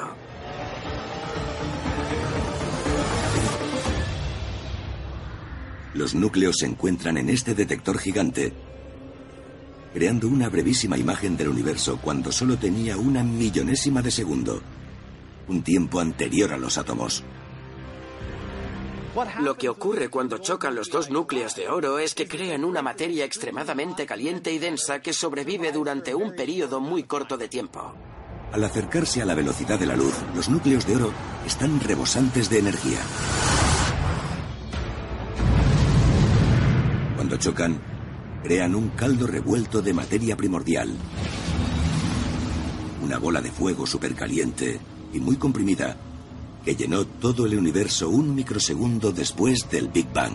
Los 5.93 6.15
núcleos 6.15 6.55
se 6.59 6.67
encuentran 6.67 7.17
en 7.17 7.27
este 7.27 7.53
detector 7.53 7.99
gigante 7.99 8.53
creando 9.93 10.27
una 10.27 10.49
brevísima 10.49 10.97
imagen 10.97 11.37
del 11.37 11.49
universo 11.49 11.99
cuando 12.01 12.31
solo 12.31 12.57
tenía 12.57 12.97
una 12.97 13.23
millonésima 13.23 14.01
de 14.01 14.11
segundo, 14.11 14.61
un 15.47 15.61
tiempo 15.61 15.99
anterior 15.99 16.51
a 16.51 16.57
los 16.57 16.77
átomos. 16.77 17.23
Lo 19.39 19.55
que 19.55 19.69
ocurre 19.69 20.09
cuando 20.09 20.39
chocan 20.39 20.73
los 20.73 20.89
dos 20.89 21.11
núcleos 21.11 21.55
de 21.55 21.69
oro 21.69 21.99
es 21.99 22.15
que 22.15 22.27
crean 22.27 22.65
una 22.65 22.81
materia 22.81 23.23
extremadamente 23.23 24.07
caliente 24.07 24.51
y 24.51 24.57
densa 24.57 25.01
que 25.01 25.13
sobrevive 25.13 25.71
durante 25.71 26.15
un 26.15 26.35
periodo 26.35 26.79
muy 26.79 27.03
corto 27.03 27.37
de 27.37 27.47
tiempo. 27.47 27.93
Al 28.51 28.63
acercarse 28.63 29.21
a 29.21 29.25
la 29.25 29.35
velocidad 29.35 29.79
de 29.79 29.85
la 29.85 29.95
luz, 29.95 30.15
los 30.35 30.49
núcleos 30.49 30.87
de 30.87 30.95
oro 30.95 31.11
están 31.45 31.79
rebosantes 31.79 32.49
de 32.49 32.59
energía. 32.59 32.99
Cuando 37.15 37.37
chocan, 37.37 37.79
crean 38.43 38.75
un 38.75 38.89
caldo 38.89 39.25
revuelto 39.25 39.81
de 39.81 39.93
materia 39.93 40.35
primordial. 40.35 40.93
Una 43.01 43.17
bola 43.17 43.41
de 43.41 43.51
fuego 43.51 43.87
supercaliente 43.87 44.79
y 45.13 45.19
muy 45.19 45.37
comprimida 45.37 45.97
que 46.65 46.75
llenó 46.75 47.05
todo 47.05 47.45
el 47.45 47.57
universo 47.57 48.09
un 48.09 48.35
microsegundo 48.35 49.11
después 49.11 49.69
del 49.71 49.87
Big 49.87 50.11
Bang. 50.13 50.33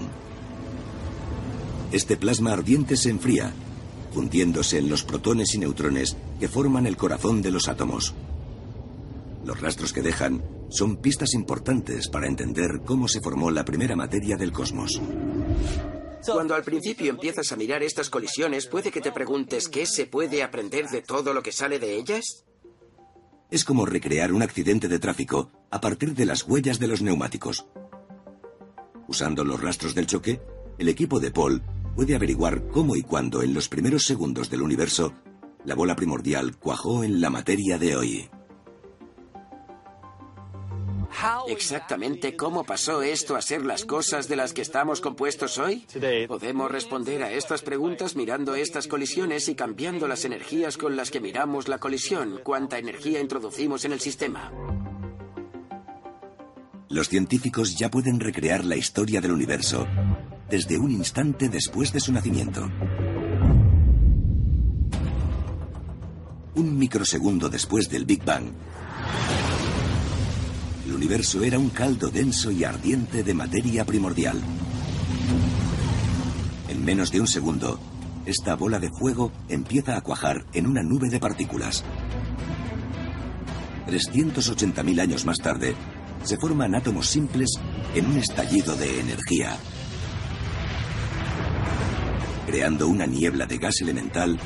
Este 1.92 2.16
plasma 2.16 2.52
ardiente 2.52 2.96
se 2.96 3.10
enfría, 3.10 3.52
fundiéndose 4.12 4.78
en 4.78 4.88
los 4.88 5.04
protones 5.04 5.54
y 5.54 5.58
neutrones 5.58 6.16
que 6.40 6.48
forman 6.48 6.86
el 6.86 6.96
corazón 6.96 7.40
de 7.40 7.50
los 7.50 7.68
átomos. 7.68 8.14
Los 9.44 9.60
rastros 9.60 9.92
que 9.92 10.02
dejan 10.02 10.42
son 10.68 10.96
pistas 10.96 11.32
importantes 11.32 12.08
para 12.08 12.26
entender 12.26 12.82
cómo 12.84 13.08
se 13.08 13.20
formó 13.20 13.50
la 13.50 13.64
primera 13.64 13.96
materia 13.96 14.36
del 14.36 14.52
cosmos. 14.52 15.00
Cuando 16.26 16.54
al 16.54 16.62
principio 16.62 17.10
empiezas 17.10 17.52
a 17.52 17.56
mirar 17.56 17.82
estas 17.82 18.10
colisiones, 18.10 18.66
puede 18.66 18.90
que 18.90 19.00
te 19.00 19.12
preguntes 19.12 19.68
qué 19.68 19.86
se 19.86 20.06
puede 20.06 20.42
aprender 20.42 20.86
de 20.88 21.02
todo 21.02 21.32
lo 21.32 21.42
que 21.42 21.52
sale 21.52 21.78
de 21.78 21.96
ellas. 21.96 22.44
Es 23.50 23.64
como 23.64 23.86
recrear 23.86 24.32
un 24.32 24.42
accidente 24.42 24.88
de 24.88 24.98
tráfico 24.98 25.50
a 25.70 25.80
partir 25.80 26.14
de 26.14 26.26
las 26.26 26.42
huellas 26.46 26.78
de 26.78 26.88
los 26.88 27.02
neumáticos. 27.02 27.66
Usando 29.06 29.44
los 29.44 29.62
rastros 29.62 29.94
del 29.94 30.06
choque, 30.06 30.40
el 30.78 30.88
equipo 30.88 31.18
de 31.18 31.30
Paul 31.30 31.62
puede 31.96 32.14
averiguar 32.14 32.68
cómo 32.68 32.94
y 32.94 33.02
cuándo 33.02 33.42
en 33.42 33.54
los 33.54 33.68
primeros 33.68 34.04
segundos 34.04 34.50
del 34.50 34.62
universo 34.62 35.14
la 35.64 35.74
bola 35.74 35.96
primordial 35.96 36.56
cuajó 36.56 37.04
en 37.04 37.20
la 37.20 37.30
materia 37.30 37.78
de 37.78 37.96
hoy. 37.96 38.30
Exactamente 41.48 42.36
cómo 42.36 42.64
pasó 42.64 43.02
esto 43.02 43.34
a 43.34 43.40
ser 43.40 43.64
las 43.64 43.86
cosas 43.86 44.28
de 44.28 44.36
las 44.36 44.52
que 44.52 44.60
estamos 44.60 45.00
compuestos 45.00 45.56
hoy. 45.56 45.86
Podemos 46.28 46.70
responder 46.70 47.22
a 47.22 47.32
estas 47.32 47.62
preguntas 47.62 48.16
mirando 48.16 48.54
estas 48.54 48.86
colisiones 48.86 49.48
y 49.48 49.54
cambiando 49.54 50.06
las 50.06 50.26
energías 50.26 50.76
con 50.76 50.94
las 50.94 51.10
que 51.10 51.20
miramos 51.20 51.68
la 51.68 51.78
colisión, 51.78 52.40
cuánta 52.44 52.78
energía 52.78 53.20
introducimos 53.20 53.86
en 53.86 53.92
el 53.92 54.00
sistema. 54.00 54.52
Los 56.90 57.08
científicos 57.08 57.76
ya 57.76 57.90
pueden 57.90 58.20
recrear 58.20 58.64
la 58.64 58.76
historia 58.76 59.20
del 59.22 59.32
universo 59.32 59.86
desde 60.50 60.78
un 60.78 60.90
instante 60.90 61.48
después 61.48 61.92
de 61.92 62.00
su 62.00 62.12
nacimiento. 62.12 62.70
Un 66.54 66.78
microsegundo 66.78 67.48
después 67.48 67.88
del 67.88 68.04
Big 68.04 68.24
Bang, 68.24 68.52
el 70.88 70.94
universo 70.94 71.42
era 71.42 71.58
un 71.58 71.68
caldo 71.68 72.08
denso 72.08 72.50
y 72.50 72.64
ardiente 72.64 73.22
de 73.22 73.34
materia 73.34 73.84
primordial. 73.84 74.40
En 76.70 76.82
menos 76.82 77.12
de 77.12 77.20
un 77.20 77.26
segundo, 77.26 77.78
esta 78.24 78.54
bola 78.54 78.78
de 78.78 78.88
fuego 78.88 79.30
empieza 79.50 79.98
a 79.98 80.00
cuajar 80.00 80.46
en 80.54 80.66
una 80.66 80.82
nube 80.82 81.10
de 81.10 81.20
partículas. 81.20 81.84
380.000 83.86 85.00
años 85.00 85.26
más 85.26 85.36
tarde, 85.38 85.74
se 86.24 86.38
forman 86.38 86.74
átomos 86.74 87.06
simples 87.06 87.50
en 87.94 88.06
un 88.06 88.16
estallido 88.16 88.74
de 88.74 89.00
energía, 89.00 89.58
creando 92.46 92.88
una 92.88 93.04
niebla 93.04 93.44
de 93.44 93.58
gas 93.58 93.82
elemental 93.82 94.38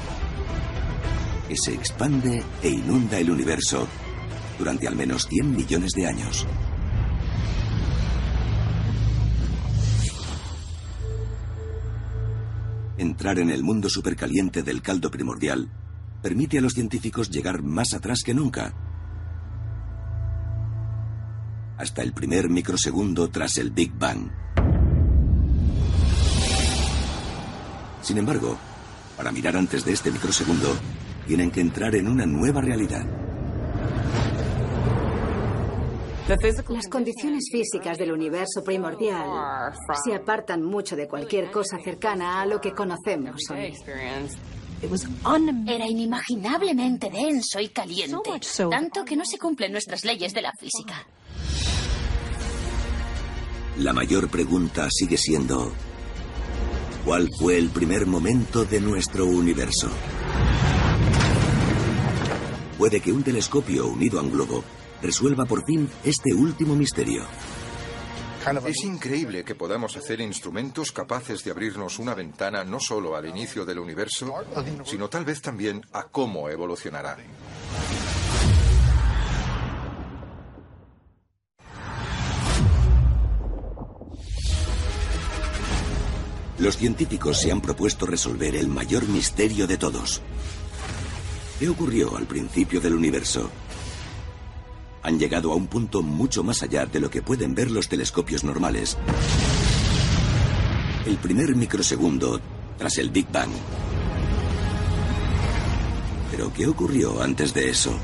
que 1.49 1.57
se 1.57 1.73
expande 1.73 2.43
e 2.65 2.69
inunda 2.69 3.19
el 3.19 3.31
universo 3.31 3.87
durante 4.59 4.89
al 4.89 4.97
menos 4.97 5.27
100 5.29 5.57
millones 5.57 5.93
de 5.93 6.07
años. 6.07 6.47
Entrar 12.99 13.39
en 13.39 13.51
el 13.51 13.63
mundo 13.63 13.89
supercaliente 13.89 14.63
del 14.63 14.83
caldo 14.83 15.11
primordial 15.11 15.71
permite 16.23 16.59
a 16.59 16.61
los 16.61 16.75
científicos 16.75 17.31
llegar 17.31 17.63
más 17.63 17.95
atrás 17.95 18.21
que 18.25 18.33
nunca. 18.33 18.73
Hasta 21.79 22.03
el 22.03 22.13
primer 22.13 22.49
microsegundo 22.49 23.29
tras 23.29 23.59
el 23.59 23.73
Big 23.73 23.93
Bang. 23.99 24.31
Sin 28.03 28.19
embargo, 28.19 28.57
para 29.17 29.33
mirar 29.33 29.57
antes 29.57 29.85
de 29.85 29.93
este 29.93 30.11
microsegundo, 30.11 30.77
tienen 31.27 31.51
que 31.51 31.61
entrar 31.61 31.95
en 31.95 32.09
una 32.09 32.27
nueva 32.27 32.61
realidad. 32.61 33.05
Las 36.29 36.89
condiciones 36.89 37.49
físicas 37.51 37.99
del 37.99 38.13
universo 38.13 38.63
primordial 38.65 39.27
se 40.05 40.15
apartan 40.15 40.63
mucho 40.63 40.95
de 40.95 41.09
cualquier 41.09 41.51
cosa 41.51 41.79
cercana 41.83 42.41
a 42.41 42.47
lo 42.47 42.61
que 42.61 42.73
conocemos 42.73 43.41
hoy. 43.51 43.75
Era 45.67 45.87
inimaginablemente 45.87 47.11
denso 47.11 47.61
y 47.61 47.69
caliente, 47.69 48.41
tanto 48.71 49.05
que 49.05 49.17
no 49.17 49.25
se 49.25 49.39
cumplen 49.39 49.73
nuestras 49.73 50.05
leyes 50.05 50.33
de 50.33 50.43
la 50.43 50.53
física. 50.53 51.07
La 53.79 53.93
mayor 53.93 54.29
pregunta 54.29 54.89
sigue 54.91 55.17
siendo, 55.17 55.73
¿cuál 57.05 57.29
fue 57.39 57.59
el 57.59 57.71
primer 57.71 58.07
momento 58.07 58.65
de 58.65 58.81
nuestro 58.81 59.27
universo? 59.27 59.89
Puede 62.79 63.01
que 63.01 63.13
un 63.13 63.23
telescopio 63.23 63.89
unido 63.89 64.21
a 64.21 64.23
un 64.23 64.31
globo 64.31 64.65
resuelva 65.03 65.45
por 65.45 65.65
fin 65.65 65.91
este 66.05 66.33
último 66.33 66.77
misterio. 66.77 67.25
Es 68.67 68.85
increíble 68.85 69.45
que 69.45 69.55
podamos 69.55 69.97
hacer 69.97 70.21
instrumentos 70.21 70.91
capaces 70.91 71.45
de 71.45 71.53
abrirnos 71.53 72.01
una 72.01 72.15
ventana 72.15 72.65
no 72.65 72.81
solo 72.81 73.15
al 73.15 73.27
inicio 73.27 73.65
del 73.65 73.79
universo, 73.79 74.35
sino 74.85 75.09
tal 75.09 75.25
vez 75.25 75.41
también 75.41 75.81
a 75.93 76.05
cómo 76.05 76.49
evolucionará. 76.49 77.17
Los 86.59 86.77
científicos 86.77 87.41
se 87.41 87.51
han 87.51 87.61
propuesto 87.61 88.07
resolver 88.07 88.57
el 88.57 88.69
mayor 88.69 89.09
misterio 89.09 89.67
de 89.67 89.77
todos. 89.77 90.21
¿Qué 91.59 91.69
ocurrió 91.69 92.17
al 92.17 92.27
principio 92.27 92.81
del 92.81 92.95
universo? 92.95 93.51
Han 95.03 95.19
llegado 95.19 95.53
a 95.53 95.57
un 95.57 95.67
punto 95.67 96.03
mucho 96.03 96.43
más 96.43 96.63
allá 96.63 96.87
de 96.87 97.01
lo 97.01 97.11
que 97.11 97.23
pueden 97.23 97.55
ver 97.55 97.71
los 97.71 97.89
telescopios 97.89 98.45
normales. 98.45 98.97
El 101.07 101.17
primer 101.17 101.57
microsegundo 101.57 102.41
tras 102.79 102.99
el 102.99 103.11
Big 103.11 103.31
Bang. 103.31 103.51
Pero 106.31 106.53
¿qué 106.53 106.67
ocurrió 106.67 107.21
antes 107.23 107.53
de 107.53 107.69
eso? 107.69 107.95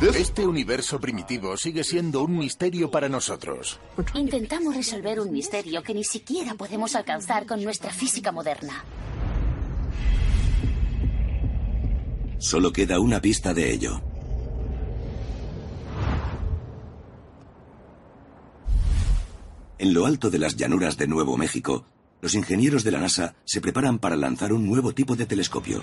Este 0.00 0.44
universo 0.44 0.98
primitivo 0.98 1.56
sigue 1.56 1.84
siendo 1.84 2.24
un 2.24 2.36
misterio 2.36 2.90
para 2.90 3.08
nosotros. 3.08 3.78
Intentamos 4.14 4.74
resolver 4.74 5.20
un 5.20 5.30
misterio 5.30 5.80
que 5.82 5.94
ni 5.94 6.02
siquiera 6.02 6.54
podemos 6.54 6.96
alcanzar 6.96 7.46
con 7.46 7.62
nuestra 7.62 7.92
física 7.92 8.32
moderna. 8.32 8.84
Solo 12.38 12.72
queda 12.72 12.98
una 12.98 13.20
pista 13.20 13.54
de 13.54 13.72
ello. 13.72 14.02
En 19.82 19.92
lo 19.94 20.06
alto 20.06 20.30
de 20.30 20.38
las 20.38 20.54
llanuras 20.54 20.96
de 20.96 21.08
Nuevo 21.08 21.36
México, 21.36 21.84
los 22.20 22.36
ingenieros 22.36 22.84
de 22.84 22.92
la 22.92 23.00
NASA 23.00 23.34
se 23.44 23.60
preparan 23.60 23.98
para 23.98 24.14
lanzar 24.14 24.52
un 24.52 24.64
nuevo 24.64 24.94
tipo 24.94 25.16
de 25.16 25.26
telescopio. 25.26 25.82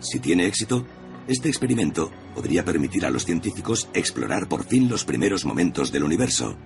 Si 0.00 0.18
tiene 0.18 0.46
éxito, 0.46 0.86
este 1.26 1.50
experimento 1.50 2.10
podría 2.34 2.64
permitir 2.64 3.04
a 3.04 3.10
los 3.10 3.26
científicos 3.26 3.90
explorar 3.92 4.48
por 4.48 4.64
fin 4.64 4.88
los 4.88 5.04
primeros 5.04 5.44
momentos 5.44 5.92
del 5.92 6.04
universo. 6.04 6.56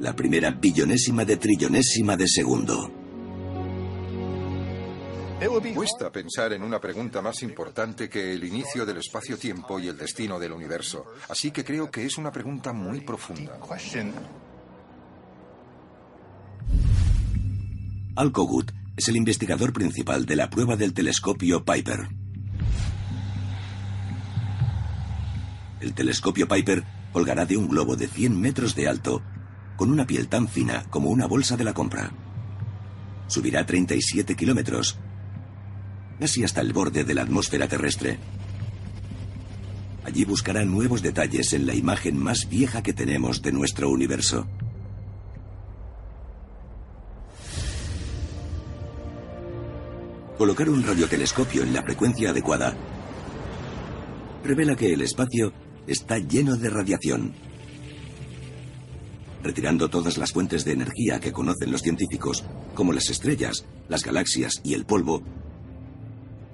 La 0.00 0.16
primera 0.16 0.50
billonésima 0.50 1.24
de 1.24 1.36
trillonésima 1.36 2.16
de 2.16 2.26
segundo. 2.26 3.03
Cuesta 5.74 6.10
pensar 6.10 6.52
en 6.52 6.62
una 6.62 6.80
pregunta 6.80 7.20
más 7.20 7.42
importante 7.42 8.08
que 8.08 8.32
el 8.32 8.44
inicio 8.44 8.86
del 8.86 8.98
espacio-tiempo 8.98 9.78
y 9.78 9.88
el 9.88 9.96
destino 9.96 10.38
del 10.38 10.52
universo. 10.52 11.04
Así 11.28 11.50
que 11.50 11.64
creo 11.64 11.90
que 11.90 12.06
es 12.06 12.16
una 12.16 12.32
pregunta 12.32 12.72
muy 12.72 13.00
profunda. 13.00 13.58
Al 18.16 18.32
Kogut 18.32 18.72
es 18.96 19.08
el 19.08 19.16
investigador 19.16 19.72
principal 19.72 20.24
de 20.24 20.36
la 20.36 20.48
prueba 20.48 20.76
del 20.76 20.94
telescopio 20.94 21.64
Piper. 21.64 22.08
El 25.80 25.94
telescopio 25.94 26.48
Piper 26.48 26.84
colgará 27.12 27.44
de 27.44 27.56
un 27.56 27.68
globo 27.68 27.96
de 27.96 28.08
100 28.08 28.40
metros 28.40 28.74
de 28.74 28.88
alto 28.88 29.20
con 29.76 29.90
una 29.90 30.06
piel 30.06 30.28
tan 30.28 30.48
fina 30.48 30.84
como 30.90 31.10
una 31.10 31.26
bolsa 31.26 31.56
de 31.56 31.64
la 31.64 31.74
compra. 31.74 32.12
Subirá 33.26 33.66
37 33.66 34.36
kilómetros, 34.36 34.98
casi 36.18 36.44
hasta 36.44 36.60
el 36.60 36.72
borde 36.72 37.04
de 37.04 37.14
la 37.14 37.22
atmósfera 37.22 37.68
terrestre. 37.68 38.18
Allí 40.04 40.24
buscará 40.24 40.64
nuevos 40.64 41.02
detalles 41.02 41.52
en 41.52 41.66
la 41.66 41.74
imagen 41.74 42.18
más 42.18 42.48
vieja 42.48 42.82
que 42.82 42.92
tenemos 42.92 43.42
de 43.42 43.52
nuestro 43.52 43.90
universo. 43.90 44.46
Colocar 50.36 50.68
un 50.68 50.82
radiotelescopio 50.82 51.62
en 51.62 51.72
la 51.72 51.82
frecuencia 51.82 52.30
adecuada 52.30 52.76
revela 54.44 54.76
que 54.76 54.92
el 54.92 55.00
espacio 55.00 55.52
está 55.86 56.18
lleno 56.18 56.56
de 56.56 56.70
radiación. 56.70 57.34
Retirando 59.42 59.88
todas 59.88 60.18
las 60.18 60.32
fuentes 60.32 60.64
de 60.64 60.72
energía 60.72 61.20
que 61.20 61.32
conocen 61.32 61.70
los 61.70 61.82
científicos, 61.82 62.44
como 62.74 62.92
las 62.92 63.10
estrellas, 63.10 63.64
las 63.88 64.04
galaxias 64.04 64.60
y 64.64 64.74
el 64.74 64.84
polvo, 64.84 65.22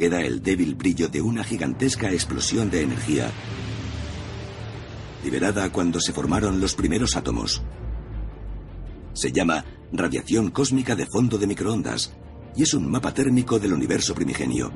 queda 0.01 0.23
el 0.23 0.43
débil 0.43 0.77
brillo 0.77 1.09
de 1.09 1.21
una 1.21 1.45
gigantesca 1.45 2.11
explosión 2.11 2.71
de 2.71 2.81
energía 2.81 3.31
liberada 5.23 5.71
cuando 5.71 6.01
se 6.01 6.15
formaron 6.15 6.59
los 6.59 6.75
primeros 6.75 7.17
átomos. 7.17 7.63
Se 9.13 9.31
llama 9.31 9.63
radiación 9.93 10.53
cósmica 10.53 10.97
de 10.97 11.05
fondo 11.05 11.37
de 11.37 11.47
microondas 11.47 12.17
y 12.57 12.63
es 12.63 12.73
un 12.73 12.91
mapa 12.91 13.13
térmico 13.13 13.59
del 13.59 13.75
universo 13.75 14.15
primigenio, 14.15 14.73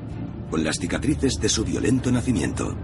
con 0.51 0.63
las 0.63 0.77
cicatrices 0.77 1.39
de 1.41 1.49
su 1.49 1.65
violento 1.65 2.11
nacimiento. 2.11 2.77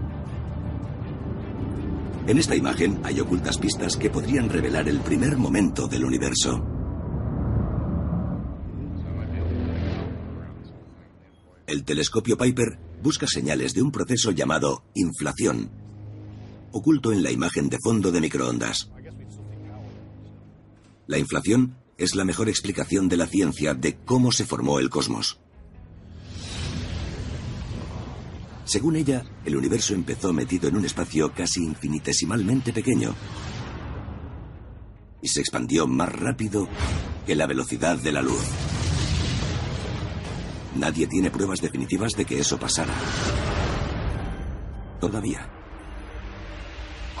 En 2.26 2.38
esta 2.38 2.56
imagen 2.56 2.98
hay 3.04 3.20
ocultas 3.20 3.56
pistas 3.56 3.96
que 3.96 4.10
podrían 4.10 4.48
revelar 4.48 4.88
el 4.88 4.98
primer 4.98 5.36
momento 5.36 5.86
del 5.86 6.04
universo. 6.04 6.81
El 11.72 11.84
telescopio 11.84 12.36
Piper 12.36 12.78
busca 13.02 13.26
señales 13.26 13.72
de 13.72 13.80
un 13.80 13.90
proceso 13.90 14.30
llamado 14.30 14.84
inflación, 14.92 15.70
oculto 16.70 17.14
en 17.14 17.22
la 17.22 17.30
imagen 17.30 17.70
de 17.70 17.78
fondo 17.82 18.12
de 18.12 18.20
microondas. 18.20 18.90
La 21.06 21.16
inflación 21.16 21.78
es 21.96 22.14
la 22.14 22.26
mejor 22.26 22.50
explicación 22.50 23.08
de 23.08 23.16
la 23.16 23.26
ciencia 23.26 23.72
de 23.72 23.96
cómo 24.04 24.32
se 24.32 24.44
formó 24.44 24.80
el 24.80 24.90
cosmos. 24.90 25.40
Según 28.66 28.96
ella, 28.96 29.24
el 29.46 29.56
universo 29.56 29.94
empezó 29.94 30.34
metido 30.34 30.68
en 30.68 30.76
un 30.76 30.84
espacio 30.84 31.32
casi 31.32 31.64
infinitesimalmente 31.64 32.74
pequeño 32.74 33.14
y 35.22 35.28
se 35.28 35.40
expandió 35.40 35.86
más 35.86 36.12
rápido 36.12 36.68
que 37.24 37.34
la 37.34 37.46
velocidad 37.46 37.96
de 37.96 38.12
la 38.12 38.20
luz. 38.20 38.44
Nadie 40.76 41.06
tiene 41.06 41.30
pruebas 41.30 41.60
definitivas 41.60 42.12
de 42.12 42.24
que 42.24 42.40
eso 42.40 42.58
pasara. 42.58 42.94
Todavía. 45.00 45.48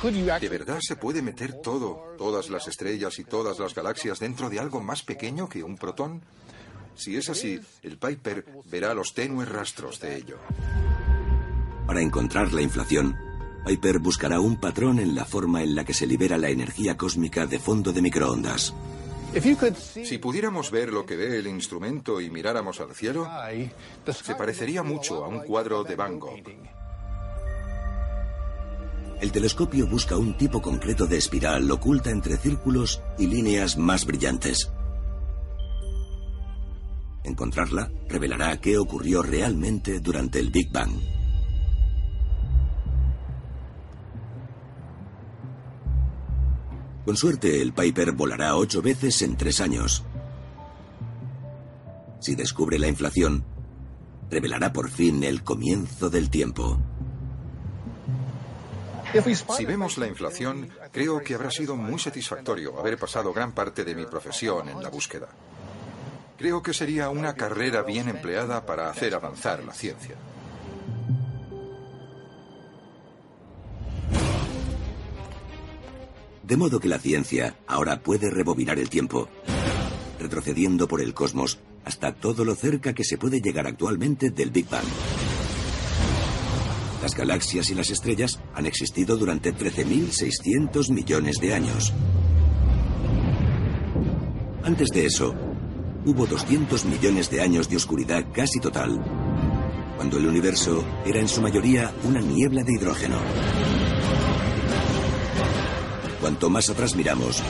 ¿De 0.02 0.48
verdad 0.48 0.78
se 0.80 0.96
puede 0.96 1.22
meter 1.22 1.60
todo, 1.62 2.14
todas 2.18 2.50
las 2.50 2.66
estrellas 2.66 3.20
y 3.20 3.24
todas 3.24 3.60
las 3.60 3.72
galaxias 3.72 4.18
dentro 4.18 4.50
de 4.50 4.58
algo 4.58 4.80
más 4.80 5.04
pequeño 5.04 5.48
que 5.48 5.62
un 5.62 5.76
protón? 5.76 6.22
Si 6.96 7.16
es 7.16 7.28
así, 7.28 7.60
el 7.84 7.98
Piper 7.98 8.44
verá 8.68 8.94
los 8.94 9.14
tenues 9.14 9.48
rastros 9.48 10.00
de 10.00 10.16
ello. 10.16 10.38
Para 11.86 12.00
encontrar 12.00 12.52
la 12.52 12.62
inflación, 12.62 13.16
Piper 13.64 14.00
buscará 14.00 14.40
un 14.40 14.56
patrón 14.56 14.98
en 14.98 15.14
la 15.14 15.24
forma 15.24 15.62
en 15.62 15.76
la 15.76 15.84
que 15.84 15.94
se 15.94 16.06
libera 16.06 16.36
la 16.36 16.50
energía 16.50 16.96
cósmica 16.96 17.46
de 17.46 17.60
fondo 17.60 17.92
de 17.92 18.02
microondas. 18.02 18.74
Si 20.04 20.18
pudiéramos 20.18 20.70
ver 20.70 20.92
lo 20.92 21.06
que 21.06 21.16
ve 21.16 21.38
el 21.38 21.46
instrumento 21.46 22.20
y 22.20 22.30
miráramos 22.30 22.80
al 22.80 22.94
cielo, 22.94 23.28
se 24.06 24.34
parecería 24.34 24.82
mucho 24.82 25.24
a 25.24 25.28
un 25.28 25.40
cuadro 25.40 25.84
de 25.84 25.96
Van 25.96 26.18
Gogh. 26.18 26.42
El 29.20 29.30
telescopio 29.32 29.86
busca 29.86 30.16
un 30.16 30.36
tipo 30.36 30.60
concreto 30.60 31.06
de 31.06 31.16
espiral 31.16 31.70
oculta 31.70 32.10
entre 32.10 32.36
círculos 32.36 33.00
y 33.18 33.28
líneas 33.28 33.78
más 33.78 34.04
brillantes. 34.04 34.70
Encontrarla 37.24 37.90
revelará 38.08 38.60
qué 38.60 38.76
ocurrió 38.78 39.22
realmente 39.22 40.00
durante 40.00 40.40
el 40.40 40.50
Big 40.50 40.72
Bang. 40.72 41.21
Con 47.04 47.16
suerte, 47.16 47.60
el 47.60 47.72
Piper 47.72 48.12
volará 48.12 48.56
ocho 48.56 48.80
veces 48.80 49.22
en 49.22 49.36
tres 49.36 49.60
años. 49.60 50.04
Si 52.20 52.36
descubre 52.36 52.78
la 52.78 52.86
inflación, 52.86 53.44
revelará 54.30 54.72
por 54.72 54.88
fin 54.88 55.24
el 55.24 55.42
comienzo 55.42 56.08
del 56.08 56.30
tiempo. 56.30 56.78
Si 59.56 59.66
vemos 59.66 59.98
la 59.98 60.06
inflación, 60.06 60.70
creo 60.90 61.20
que 61.20 61.34
habrá 61.34 61.50
sido 61.50 61.76
muy 61.76 61.98
satisfactorio 61.98 62.78
haber 62.78 62.96
pasado 62.96 63.32
gran 63.32 63.52
parte 63.52 63.84
de 63.84 63.94
mi 63.94 64.06
profesión 64.06 64.68
en 64.68 64.82
la 64.82 64.88
búsqueda. 64.88 65.28
Creo 66.38 66.62
que 66.62 66.72
sería 66.72 67.10
una 67.10 67.34
carrera 67.34 67.82
bien 67.82 68.08
empleada 68.08 68.64
para 68.64 68.88
hacer 68.88 69.14
avanzar 69.14 69.62
la 69.64 69.74
ciencia. 69.74 70.14
De 76.52 76.58
modo 76.58 76.80
que 76.80 76.88
la 76.90 76.98
ciencia 76.98 77.56
ahora 77.66 78.02
puede 78.02 78.28
rebobinar 78.28 78.78
el 78.78 78.90
tiempo, 78.90 79.26
retrocediendo 80.20 80.86
por 80.86 81.00
el 81.00 81.14
cosmos 81.14 81.58
hasta 81.82 82.12
todo 82.12 82.44
lo 82.44 82.54
cerca 82.54 82.92
que 82.92 83.04
se 83.04 83.16
puede 83.16 83.40
llegar 83.40 83.66
actualmente 83.66 84.28
del 84.28 84.50
Big 84.50 84.68
Bang. 84.68 84.84
Las 87.00 87.14
galaxias 87.14 87.70
y 87.70 87.74
las 87.74 87.88
estrellas 87.88 88.38
han 88.52 88.66
existido 88.66 89.16
durante 89.16 89.54
13.600 89.54 90.92
millones 90.92 91.38
de 91.40 91.54
años. 91.54 91.94
Antes 94.62 94.88
de 94.90 95.06
eso, 95.06 95.34
hubo 96.04 96.26
200 96.26 96.84
millones 96.84 97.30
de 97.30 97.40
años 97.40 97.70
de 97.70 97.76
oscuridad 97.76 98.26
casi 98.30 98.60
total, 98.60 99.02
cuando 99.96 100.18
el 100.18 100.26
universo 100.26 100.84
era 101.06 101.18
en 101.18 101.28
su 101.28 101.40
mayoría 101.40 101.94
una 102.04 102.20
niebla 102.20 102.62
de 102.62 102.74
hidrógeno. 102.74 103.61
Cuanto 106.22 106.48
más 106.48 106.70
atrás 106.70 106.94
miramos, 106.94 107.42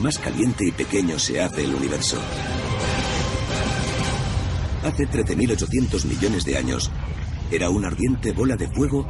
más 0.00 0.20
caliente 0.20 0.64
y 0.64 0.70
pequeño 0.70 1.18
se 1.18 1.42
hace 1.42 1.64
el 1.64 1.74
universo. 1.74 2.16
Hace 4.84 5.08
13.800 5.08 6.04
millones 6.04 6.44
de 6.44 6.58
años, 6.58 6.92
era 7.50 7.68
una 7.68 7.88
ardiente 7.88 8.30
bola 8.30 8.54
de 8.54 8.68
fuego 8.68 9.04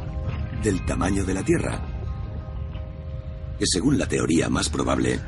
del 0.63 0.83
tamaño 0.87 1.23
de 1.23 1.35
la 1.35 1.43
Tierra, 1.43 1.79
que 3.59 3.67
según 3.67 3.99
la 3.99 4.07
teoría 4.07 4.49
más 4.49 4.69
probable, 4.69 5.19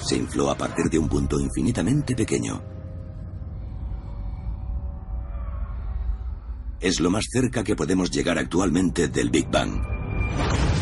se 0.00 0.16
infló 0.16 0.50
a 0.50 0.56
partir 0.56 0.86
de 0.86 0.98
un 0.98 1.10
punto 1.10 1.38
infinitamente 1.38 2.16
pequeño. 2.16 2.62
Es 6.80 7.00
lo 7.00 7.10
más 7.10 7.26
cerca 7.30 7.62
que 7.62 7.76
podemos 7.76 8.10
llegar 8.10 8.38
actualmente 8.38 9.08
del 9.08 9.28
Big 9.28 9.50
Bang. 9.50 10.73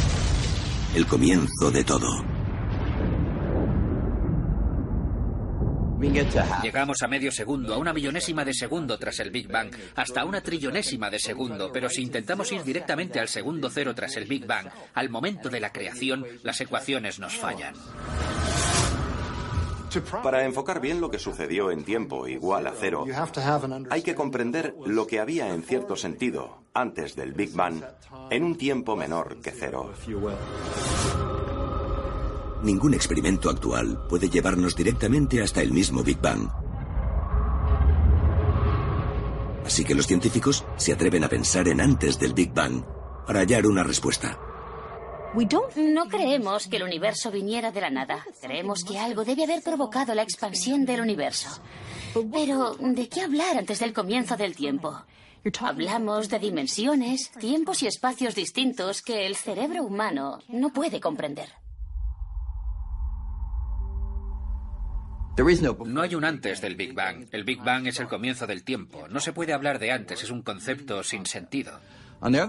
El 0.95 1.07
comienzo 1.07 1.71
de 1.71 1.85
todo. 1.85 2.23
Llegamos 6.63 7.01
a 7.03 7.09
medio 7.09 7.33
segundo, 7.33 7.73
a 7.73 7.79
una 7.79 7.95
millonésima 7.95 8.45
de 8.45 8.53
segundo 8.53 8.99
tras 8.99 9.19
el 9.21 9.31
Big 9.31 9.51
Bang, 9.51 9.71
hasta 9.97 10.27
una 10.27 10.43
trillonésima 10.43 11.09
de 11.09 11.19
segundo, 11.19 11.71
pero 11.73 11.89
si 11.89 12.03
intentamos 12.03 12.53
ir 12.53 12.63
directamente 12.63 13.19
al 13.21 13.29
segundo 13.29 13.71
cero 13.71 13.95
tras 13.95 14.17
el 14.19 14.27
Big 14.27 14.47
Bang, 14.47 14.69
al 14.93 15.09
momento 15.09 15.49
de 15.49 15.61
la 15.61 15.73
creación, 15.73 16.27
las 16.43 16.61
ecuaciones 16.61 17.19
nos 17.19 17.39
fallan. 17.39 17.75
Para 20.23 20.45
enfocar 20.45 20.81
bien 20.83 21.01
lo 21.01 21.11
que 21.11 21.19
sucedió 21.19 21.71
en 21.71 21.85
tiempo 21.85 22.29
igual 22.29 22.67
a 22.67 22.75
cero, 22.79 23.07
hay 23.89 24.03
que 24.03 24.15
comprender 24.15 24.75
lo 24.85 25.07
que 25.07 25.21
había 25.21 25.55
en 25.55 25.63
cierto 25.63 25.97
sentido 25.97 26.62
antes 26.75 27.15
del 27.17 27.33
Big 27.33 27.53
Bang 27.53 27.83
en 28.31 28.45
un 28.45 28.57
tiempo 28.57 28.97
menor 28.97 29.41
que 29.41 29.51
cero. 29.51 29.93
Ningún 32.63 32.95
experimento 32.95 33.51
actual 33.51 34.07
puede 34.09 34.29
llevarnos 34.29 34.77
directamente 34.77 35.43
hasta 35.43 35.63
el 35.63 35.73
mismo 35.73 36.03
Big 36.03 36.21
Bang. 36.21 36.49
Así 39.65 39.85
que 39.85 39.95
los 39.95 40.07
científicos 40.07 40.65
se 40.77 40.93
atreven 40.93 41.25
a 41.25 41.29
pensar 41.29 41.69
en 41.69 41.81
antes 41.81 42.19
del 42.19 42.35
Big 42.35 42.53
Bang 42.53 42.85
para 43.27 43.41
hallar 43.41 43.67
una 43.67 43.83
respuesta. 43.83 44.39
No 45.77 46.09
creemos 46.09 46.67
que 46.67 46.77
el 46.77 46.83
universo 46.83 47.31
viniera 47.31 47.73
de 47.73 47.81
la 47.81 47.91
nada. 47.91 48.27
Creemos 48.41 48.85
que 48.85 48.99
algo 48.99 49.25
debe 49.25 49.45
haber 49.45 49.63
provocado 49.63 50.15
la 50.15 50.23
expansión 50.23 50.85
del 50.85 51.01
universo. 51.01 51.49
Pero, 52.31 52.75
¿de 52.79 53.09
qué 53.09 53.23
hablar 53.23 53.57
antes 53.57 53.79
del 53.79 53.95
comienzo 53.95 54.37
del 54.37 54.55
tiempo? 54.55 55.03
Hablamos 55.61 56.29
de 56.29 56.39
dimensiones, 56.39 57.33
tiempos 57.33 57.83
y 57.83 57.89
espacios 57.89 58.35
distintos 58.35 59.03
que 59.03 59.27
el 59.27 59.35
cerebro 59.35 59.83
humano 59.83 60.39
no 60.49 60.73
puede 60.73 61.01
comprender. 61.01 61.49
No 65.87 66.03
hay 66.03 66.15
un 66.15 66.25
antes 66.25 66.61
del 66.61 66.77
Big 66.77 66.95
Bang. 66.95 67.27
El 67.33 67.43
Big 67.43 67.61
Bang 67.63 67.87
es 67.87 67.99
el 67.99 68.07
comienzo 68.07 68.47
del 68.47 68.63
tiempo. 68.63 69.09
No 69.09 69.19
se 69.19 69.33
puede 69.33 69.53
hablar 69.53 69.79
de 69.79 69.91
antes, 69.91 70.23
es 70.23 70.31
un 70.31 70.43
concepto 70.43 71.03
sin 71.03 71.27
sentido. 71.27 71.81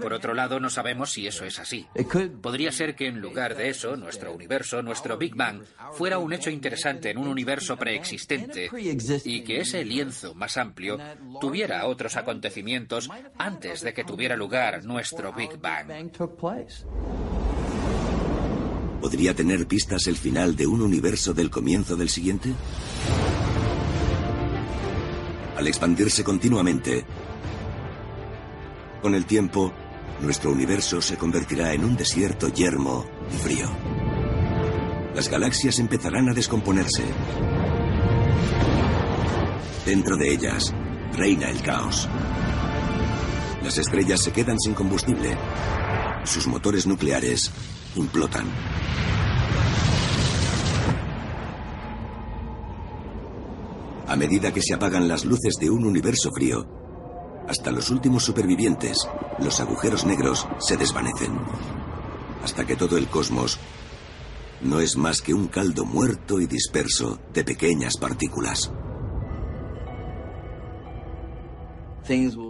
Por 0.00 0.12
otro 0.12 0.34
lado, 0.34 0.60
no 0.60 0.70
sabemos 0.70 1.10
si 1.10 1.26
eso 1.26 1.44
es 1.44 1.58
así. 1.58 1.86
Podría 2.40 2.70
ser 2.70 2.94
que 2.94 3.08
en 3.08 3.20
lugar 3.20 3.56
de 3.56 3.70
eso, 3.70 3.96
nuestro 3.96 4.32
universo, 4.32 4.82
nuestro 4.82 5.18
Big 5.18 5.34
Bang, 5.34 5.62
fuera 5.94 6.18
un 6.18 6.32
hecho 6.32 6.50
interesante 6.50 7.10
en 7.10 7.18
un 7.18 7.26
universo 7.26 7.76
preexistente 7.76 8.70
y 9.24 9.42
que 9.42 9.60
ese 9.60 9.84
lienzo 9.84 10.34
más 10.34 10.56
amplio 10.56 10.98
tuviera 11.40 11.86
otros 11.86 12.16
acontecimientos 12.16 13.10
antes 13.36 13.80
de 13.80 13.92
que 13.92 14.04
tuviera 14.04 14.36
lugar 14.36 14.84
nuestro 14.84 15.32
Big 15.32 15.58
Bang. 15.58 16.10
¿Podría 19.00 19.34
tener 19.34 19.66
pistas 19.66 20.06
el 20.06 20.16
final 20.16 20.56
de 20.56 20.66
un 20.66 20.80
universo 20.80 21.34
del 21.34 21.50
comienzo 21.50 21.96
del 21.96 22.08
siguiente? 22.08 22.54
Al 25.56 25.66
expandirse 25.68 26.24
continuamente, 26.24 27.04
con 29.04 29.14
el 29.14 29.26
tiempo, 29.26 29.70
nuestro 30.22 30.50
universo 30.50 31.02
se 31.02 31.18
convertirá 31.18 31.74
en 31.74 31.84
un 31.84 31.94
desierto 31.94 32.48
yermo 32.48 33.04
y 33.30 33.36
frío. 33.36 33.68
Las 35.14 35.28
galaxias 35.28 35.78
empezarán 35.78 36.30
a 36.30 36.32
descomponerse. 36.32 37.04
Dentro 39.84 40.16
de 40.16 40.32
ellas 40.32 40.72
reina 41.12 41.50
el 41.50 41.60
caos. 41.60 42.08
Las 43.62 43.76
estrellas 43.76 44.22
se 44.22 44.32
quedan 44.32 44.58
sin 44.58 44.72
combustible. 44.72 45.36
Sus 46.24 46.46
motores 46.46 46.86
nucleares 46.86 47.50
implotan. 47.96 48.46
A 54.08 54.16
medida 54.16 54.50
que 54.50 54.62
se 54.62 54.72
apagan 54.72 55.08
las 55.08 55.26
luces 55.26 55.56
de 55.60 55.68
un 55.68 55.84
universo 55.84 56.30
frío, 56.32 56.73
hasta 57.48 57.70
los 57.70 57.90
últimos 57.90 58.24
supervivientes, 58.24 59.08
los 59.38 59.60
agujeros 59.60 60.04
negros 60.04 60.46
se 60.58 60.76
desvanecen. 60.76 61.38
Hasta 62.42 62.66
que 62.66 62.76
todo 62.76 62.96
el 62.96 63.06
cosmos 63.08 63.58
no 64.60 64.80
es 64.80 64.96
más 64.96 65.20
que 65.20 65.34
un 65.34 65.48
caldo 65.48 65.84
muerto 65.84 66.40
y 66.40 66.46
disperso 66.46 67.20
de 67.32 67.44
pequeñas 67.44 67.96
partículas. 67.96 68.72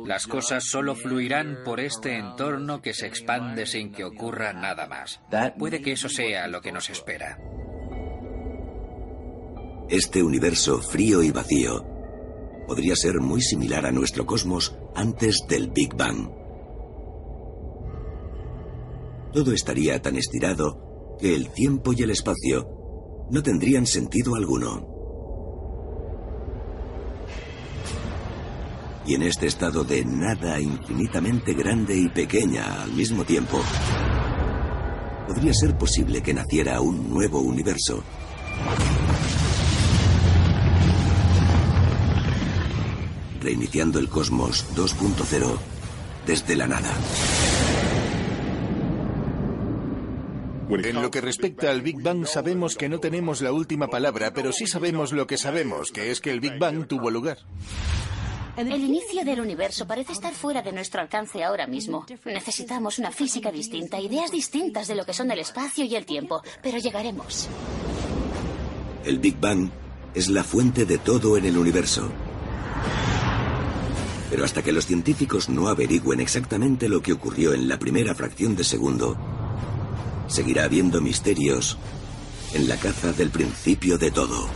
Las 0.06 0.26
cosas 0.26 0.64
solo 0.64 0.96
fluirán 0.96 1.58
por 1.64 1.78
este 1.78 2.18
entorno 2.18 2.82
que 2.82 2.92
se 2.92 3.06
expande 3.06 3.66
sin 3.66 3.92
que 3.92 4.04
ocurra 4.04 4.52
nada 4.52 4.86
más. 4.88 5.20
Puede 5.58 5.80
que 5.80 5.92
eso 5.92 6.08
sea 6.08 6.48
lo 6.48 6.60
que 6.60 6.72
nos 6.72 6.90
espera. 6.90 7.38
Este 9.88 10.22
universo 10.22 10.80
frío 10.80 11.22
y 11.22 11.30
vacío 11.30 11.93
podría 12.66 12.96
ser 12.96 13.20
muy 13.20 13.42
similar 13.42 13.86
a 13.86 13.92
nuestro 13.92 14.26
cosmos 14.26 14.76
antes 14.94 15.44
del 15.48 15.70
Big 15.70 15.94
Bang. 15.96 16.30
Todo 19.32 19.52
estaría 19.52 20.00
tan 20.00 20.16
estirado 20.16 21.16
que 21.18 21.34
el 21.34 21.50
tiempo 21.50 21.92
y 21.92 22.02
el 22.02 22.10
espacio 22.10 22.68
no 23.30 23.42
tendrían 23.42 23.86
sentido 23.86 24.34
alguno. 24.34 24.86
Y 29.06 29.14
en 29.14 29.22
este 29.22 29.46
estado 29.46 29.84
de 29.84 30.04
nada 30.04 30.60
infinitamente 30.60 31.52
grande 31.52 31.96
y 31.96 32.08
pequeña 32.08 32.82
al 32.82 32.92
mismo 32.92 33.24
tiempo, 33.24 33.60
podría 35.26 35.52
ser 35.52 35.76
posible 35.76 36.22
que 36.22 36.32
naciera 36.32 36.80
un 36.80 37.10
nuevo 37.10 37.40
universo. 37.40 38.02
Reiniciando 43.44 43.98
el 43.98 44.08
cosmos 44.08 44.66
2.0 44.74 45.58
desde 46.26 46.56
la 46.56 46.66
nada. 46.66 46.90
En 50.70 51.02
lo 51.02 51.10
que 51.10 51.20
respecta 51.20 51.70
al 51.70 51.82
Big 51.82 52.02
Bang 52.02 52.26
sabemos 52.26 52.74
que 52.74 52.88
no 52.88 52.98
tenemos 52.98 53.42
la 53.42 53.52
última 53.52 53.88
palabra, 53.88 54.32
pero 54.32 54.50
sí 54.50 54.66
sabemos 54.66 55.12
lo 55.12 55.26
que 55.26 55.36
sabemos, 55.36 55.92
que 55.92 56.10
es 56.10 56.20
que 56.20 56.30
el 56.30 56.40
Big 56.40 56.58
Bang 56.58 56.86
tuvo 56.86 57.10
lugar. 57.10 57.38
El 58.56 58.72
inicio 58.72 59.24
del 59.24 59.40
universo 59.40 59.86
parece 59.86 60.12
estar 60.12 60.32
fuera 60.32 60.62
de 60.62 60.72
nuestro 60.72 61.00
alcance 61.00 61.42
ahora 61.44 61.66
mismo. 61.66 62.06
Necesitamos 62.24 62.98
una 62.98 63.10
física 63.10 63.52
distinta, 63.52 64.00
ideas 64.00 64.30
distintas 64.30 64.88
de 64.88 64.94
lo 64.94 65.04
que 65.04 65.12
son 65.12 65.30
el 65.30 65.40
espacio 65.40 65.84
y 65.84 65.94
el 65.96 66.06
tiempo, 66.06 66.40
pero 66.62 66.78
llegaremos. 66.78 67.48
El 69.04 69.18
Big 69.18 69.38
Bang 69.38 69.70
es 70.14 70.28
la 70.28 70.44
fuente 70.44 70.86
de 70.86 70.98
todo 70.98 71.36
en 71.36 71.44
el 71.44 71.58
universo. 71.58 72.10
Pero 74.34 74.44
hasta 74.44 74.64
que 74.64 74.72
los 74.72 74.86
científicos 74.86 75.48
no 75.48 75.68
averigüen 75.68 76.18
exactamente 76.18 76.88
lo 76.88 77.00
que 77.00 77.12
ocurrió 77.12 77.54
en 77.54 77.68
la 77.68 77.78
primera 77.78 78.16
fracción 78.16 78.56
de 78.56 78.64
segundo, 78.64 79.16
seguirá 80.26 80.64
habiendo 80.64 81.00
misterios 81.00 81.78
en 82.52 82.66
la 82.66 82.76
caza 82.76 83.12
del 83.12 83.30
principio 83.30 83.96
de 83.96 84.10
todo. 84.10 84.48